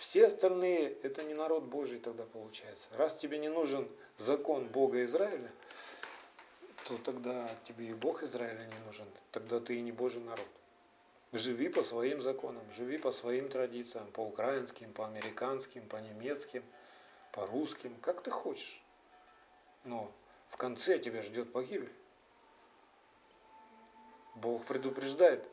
[0.00, 2.88] Все остальные это не народ Божий тогда получается.
[2.94, 3.86] Раз тебе не нужен
[4.16, 5.52] закон Бога Израиля,
[6.86, 9.06] то тогда тебе и Бог Израиля не нужен.
[9.30, 10.46] Тогда ты и не Божий народ.
[11.32, 16.64] Живи по своим законам, живи по своим традициям, по украинским, по американским, по немецким–
[17.32, 18.82] по-русским, как ты хочешь.
[19.84, 20.10] Но
[20.48, 21.92] в конце тебя ждет погибель.
[24.34, 25.46] Бог предупреждает,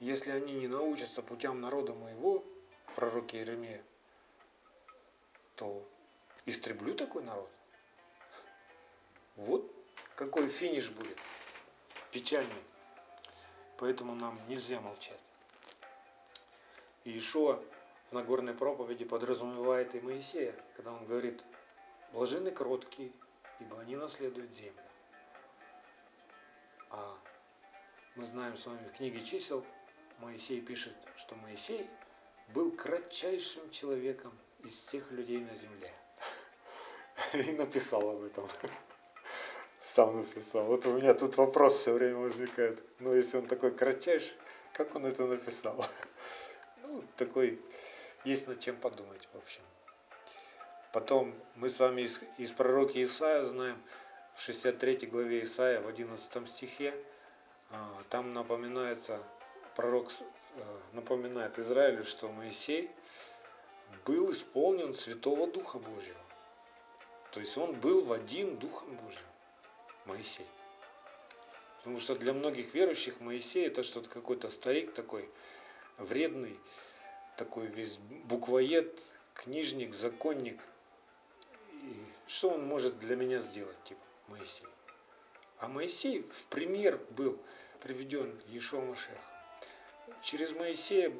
[0.00, 2.44] если они не научатся путям народа моего,
[2.94, 3.82] пророке Иеремия,
[5.56, 5.86] то
[6.46, 7.50] истреблю такой народ.
[9.36, 9.70] Вот
[10.16, 11.18] какой финиш будет.
[12.12, 12.62] Печальный.
[13.76, 15.18] поэтому нам нельзя молчать.
[17.02, 17.60] И Ишуа
[18.10, 21.42] в Нагорной проповеди подразумевает и Моисея, когда он говорит,
[22.12, 23.10] блаженны кроткие,
[23.58, 24.80] ибо они наследуют землю.
[26.90, 27.18] А
[28.14, 29.66] мы знаем с вами в книге чисел,
[30.20, 31.90] Моисей пишет, что Моисей
[32.48, 34.32] был кратчайшим человеком
[34.62, 35.92] из всех людей на земле.
[37.32, 38.48] И написал об этом.
[39.84, 40.64] Сам написал.
[40.64, 42.82] Вот у меня тут вопрос все время возникает.
[43.00, 44.34] Ну, если он такой кратчайший,
[44.72, 45.84] как он это написал?
[46.82, 47.60] Ну, такой,
[48.24, 49.62] есть над чем подумать, в общем.
[50.92, 53.76] Потом мы с вами из, из пророка Исаия знаем,
[54.34, 56.94] в 63 главе Исаия, в 11 стихе,
[57.70, 59.20] а, там напоминается,
[59.76, 60.10] пророк
[60.92, 62.90] напоминает Израилю, что Моисей
[64.04, 66.20] был исполнен Святого Духа Божьего.
[67.32, 69.26] То есть он был в один Духом Божьим,
[70.04, 70.46] Моисей.
[71.78, 75.28] Потому что для многих верующих Моисей это что-то какой-то старик такой,
[75.98, 76.58] вредный,
[77.36, 79.00] такой весь буквоед,
[79.34, 80.60] книжник, законник–
[82.26, 84.66] что он может для меня сделать, типа Моисей?
[85.58, 87.38] А Моисей в пример был
[87.82, 89.33] приведен Ешо Машех.
[90.22, 91.12] Через Моисея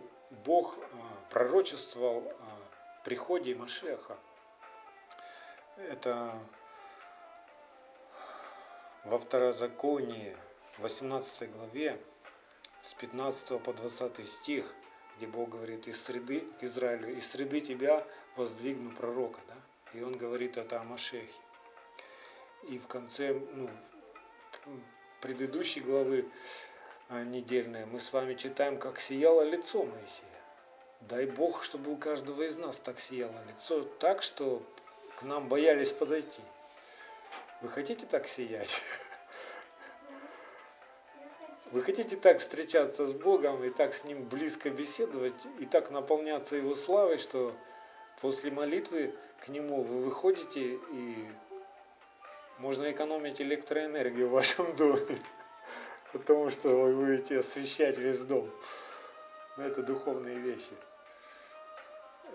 [0.44, 4.16] Бог а, пророчествовал о приходе Машеха.
[5.76, 6.38] Это
[9.04, 10.36] во Второзаконии,
[10.78, 12.00] 18 главе,
[12.80, 14.74] с 15 по 20 стих,
[15.16, 18.06] где Бог говорит, из среды к Израилю, из среды тебя
[18.36, 19.40] воздвигну пророка.
[19.48, 19.98] Да?
[19.98, 21.32] И он говорит это о Машехе.
[22.68, 23.70] И в конце ну,
[25.20, 26.28] предыдущей главы
[27.08, 30.28] а, недельной мы с вами читаем, как сияло лицо Моисея.
[31.02, 34.62] Дай Бог, чтобы у каждого из нас так сияло лицо, так, что
[35.16, 36.42] к нам боялись подойти.
[37.60, 38.80] Вы хотите так сиять?
[41.72, 46.56] Вы хотите так встречаться с Богом и так с Ним близко беседовать, и так наполняться
[46.56, 47.54] Его славой, что
[48.20, 51.28] после молитвы к нему вы выходите и
[52.58, 55.18] можно экономить электроэнергию в вашем доме,
[56.14, 58.50] потому что вы будете освещать весь дом.
[59.58, 60.72] Но это духовные вещи.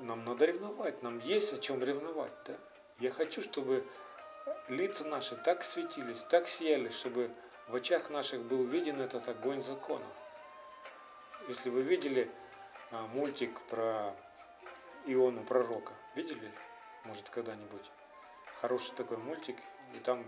[0.02, 2.32] Нам надо ревновать, нам есть о чем ревновать.
[2.46, 2.54] Да?
[3.00, 3.84] Я хочу, чтобы
[4.68, 7.32] лица наши так светились, так сияли, чтобы
[7.68, 10.06] в очах наших был виден этот огонь закона.
[11.48, 12.30] Если вы видели
[12.92, 14.14] а, мультик про
[15.06, 16.52] Иону пророка, видели?
[17.06, 17.92] может, когда-нибудь.
[18.62, 19.58] Хороший такой мультик.
[19.96, 20.24] И там,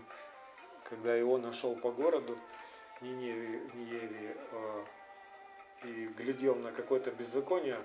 [0.84, 2.36] когда его нашел по городу,
[3.02, 4.84] Ниневе, Ниеве, э,
[5.84, 7.78] и глядел на какое-то беззаконие,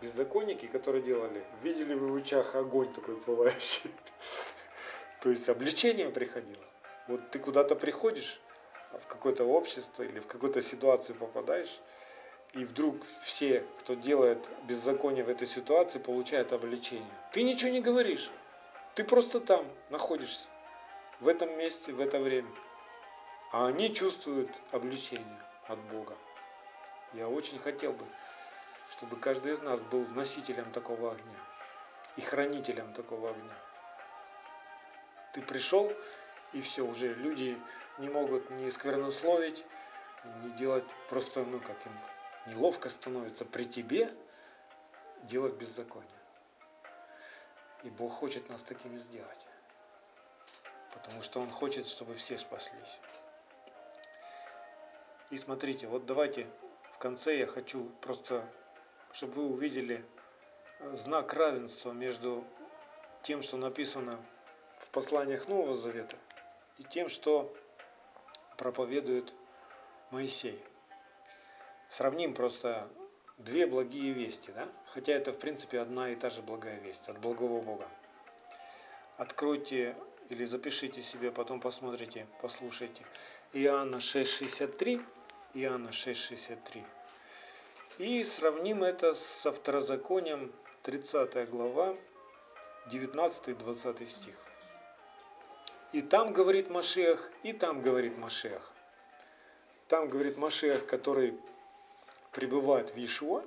[0.00, 3.90] беззаконники, которые делали, видели в лучах огонь такой пылающий.
[5.22, 6.64] То есть обличение приходило.
[7.08, 8.40] Вот ты куда-то приходишь,
[9.00, 11.80] в какое-то общество или в какую-то ситуацию попадаешь,
[12.52, 17.08] и вдруг все, кто делает беззаконие в этой ситуации, получают обличение.
[17.32, 18.30] Ты ничего не говоришь.
[18.94, 20.48] Ты просто там находишься.
[21.20, 22.50] В этом месте, в это время.
[23.52, 26.16] А они чувствуют обличение от Бога.
[27.12, 28.06] Я очень хотел бы,
[28.90, 31.38] чтобы каждый из нас был носителем такого огня
[32.16, 33.54] и хранителем такого огня.
[35.34, 35.92] Ты пришел,
[36.54, 37.60] и все, уже люди
[37.98, 39.66] не могут ни сквернословить,
[40.42, 41.92] не делать просто, ну как им
[42.46, 44.10] неловко становится при тебе
[45.24, 46.08] делать беззаконие.
[47.82, 49.46] И Бог хочет нас такими сделать.
[50.94, 52.98] Потому что Он хочет, чтобы все спаслись.
[55.32, 56.46] И смотрите, вот давайте
[56.92, 58.46] в конце я хочу просто,
[59.12, 60.04] чтобы вы увидели
[60.92, 62.44] знак равенства между
[63.22, 64.12] тем, что написано
[64.80, 66.18] в посланиях Нового Завета,
[66.76, 67.50] и тем, что
[68.58, 69.32] проповедует
[70.10, 70.62] Моисей.
[71.88, 72.86] Сравним просто
[73.38, 74.68] две благие вести, да?
[74.88, 77.88] хотя это в принципе одна и та же благая весть от благого Бога.
[79.16, 79.96] Откройте
[80.28, 83.02] или запишите себе, потом посмотрите, послушайте.
[83.54, 85.02] Иоанна 6,63,
[85.54, 86.84] Иоанна 6,63.
[87.98, 90.50] И сравним это со второзаконием
[90.82, 91.94] 30 глава,
[92.90, 94.34] 19-20 стих.
[95.92, 98.72] И там говорит Машех, и там говорит Машех.
[99.88, 101.38] Там говорит Машех, который
[102.30, 103.44] пребывает в Иешуа.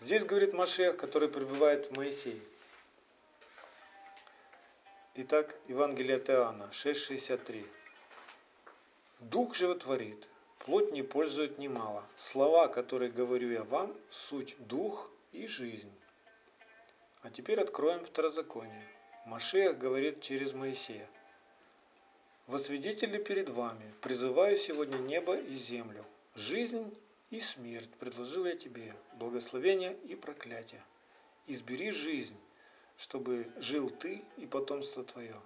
[0.00, 2.40] Здесь говорит Машех, который пребывает в Моисее.
[5.14, 7.64] Итак, Евангелие от Иоанна 6,63.
[9.20, 10.28] Дух животворит,
[10.60, 12.04] плоть не пользует немало.
[12.16, 15.92] Слова, которые говорю я вам, суть дух и жизнь.
[17.22, 18.86] А теперь откроем второзаконие.
[19.26, 21.08] Машех говорит через Моисея.
[22.46, 26.04] Во свидетели перед вами призываю сегодня небо и землю,
[26.34, 26.96] жизнь
[27.30, 30.82] и смерть предложил я тебе, благословение и проклятие.
[31.46, 32.36] Избери жизнь,
[32.96, 35.40] чтобы жил ты и потомство твое.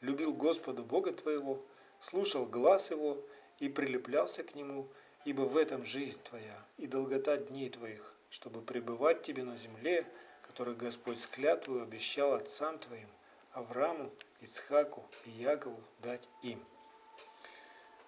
[0.00, 1.60] Любил Господа Бога твоего,
[2.00, 3.18] слушал глаз его
[3.58, 4.88] и прилеплялся к нему,
[5.24, 10.06] ибо в этом жизнь твоя и долгота дней твоих, чтобы пребывать тебе на земле,
[10.42, 13.08] которую Господь с клятвою обещал отцам твоим,
[13.52, 16.64] Аврааму, Ицхаку и Якову дать им.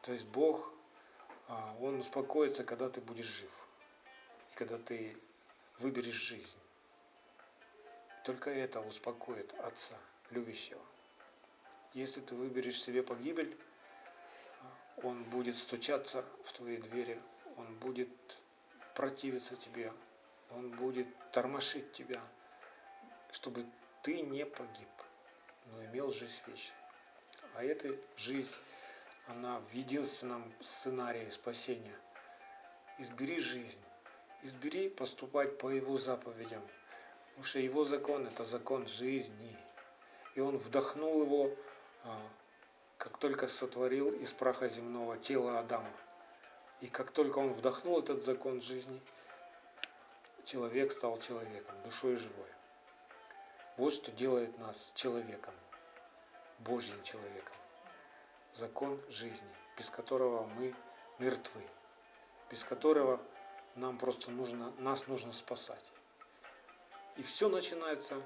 [0.03, 0.73] То есть Бог,
[1.49, 3.51] а, Он успокоится, когда ты будешь жив,
[4.53, 5.17] и когда ты
[5.79, 6.47] выберешь жизнь.
[8.25, 9.97] Только это успокоит Отца,
[10.31, 10.81] любящего.
[11.95, 13.57] Если ты выберешь себе погибель,
[15.03, 17.21] он будет стучаться в твои двери,
[17.57, 18.09] он будет
[18.95, 19.93] противиться тебе,
[20.51, 22.21] он будет тормошить тебя,
[23.31, 23.65] чтобы
[24.03, 24.89] ты не погиб,
[25.67, 26.81] но имел жизнь вечную.
[27.55, 28.55] А эта жизнь,
[29.27, 31.97] она в единственном сценарии спасения.
[32.99, 33.81] Избери жизнь,
[34.43, 36.63] избери поступать по Его заповедям,
[37.29, 39.57] потому что Его закон– это закон жизни.
[40.35, 41.57] И Он вдохнул его
[42.05, 42.21] а,
[43.01, 45.91] как только сотворил из праха земного тело Адама.
[46.83, 49.01] И как только он вдохнул этот закон жизни,
[50.45, 52.51] человек стал человеком, душой живой.
[53.79, 55.55] Вот что делает нас человеком,
[56.59, 57.55] Божьим человеком.
[58.53, 59.49] Закон жизни,
[59.79, 60.75] без которого мы
[61.19, 61.63] мертвы,
[62.51, 63.19] без которого
[63.77, 65.91] нам просто нужно, нас нужно спасать.
[67.17, 68.23] И все начинается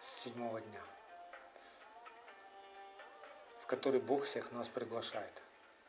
[0.00, 0.82] с седьмого дня
[3.68, 5.42] который Бог всех нас приглашает,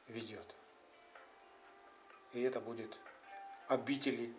[0.08, 0.46] ведет.
[2.34, 3.00] И это будет
[3.68, 4.34] обители,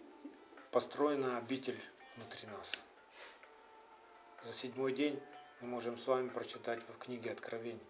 [0.70, 1.80] построена обитель
[2.16, 2.72] внутри нас.
[4.42, 5.20] За седьмой день
[5.60, 7.82] мы можем с вами прочитать в книге Откровений.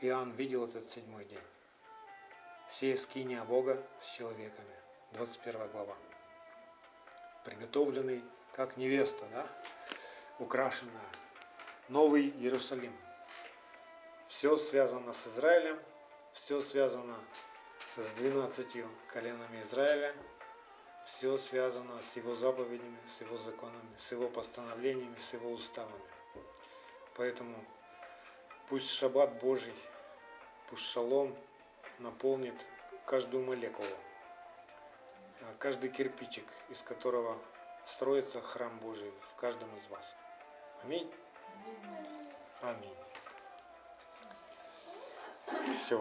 [0.00, 1.46] Иоанн видел этот седьмой день.
[2.68, 4.74] Все скиния Бога с человеками.
[5.12, 5.96] 21 глава.
[7.44, 9.46] Приготовленный как невеста, да?
[10.40, 11.08] Украшенная.
[11.88, 12.92] Новый Иерусалим.
[14.28, 15.78] Все связано с Израилем,
[16.32, 17.16] все связано
[17.96, 20.14] с двенадцатью коленами Израиля,
[21.04, 26.02] все связано с его заповедями, с его законами, с его постановлениями, с его уставами.
[27.14, 27.64] Поэтому
[28.68, 29.74] пусть шаббат Божий,
[30.68, 31.36] пусть шалом
[32.00, 32.66] наполнит
[33.06, 33.86] каждую молекулу,
[35.42, 37.38] а каждый кирпичик, из которого
[37.86, 40.16] строится храм Божий в каждом из вас.
[40.82, 41.10] Аминь.
[42.60, 43.05] Аминь.
[45.76, 46.00] Все.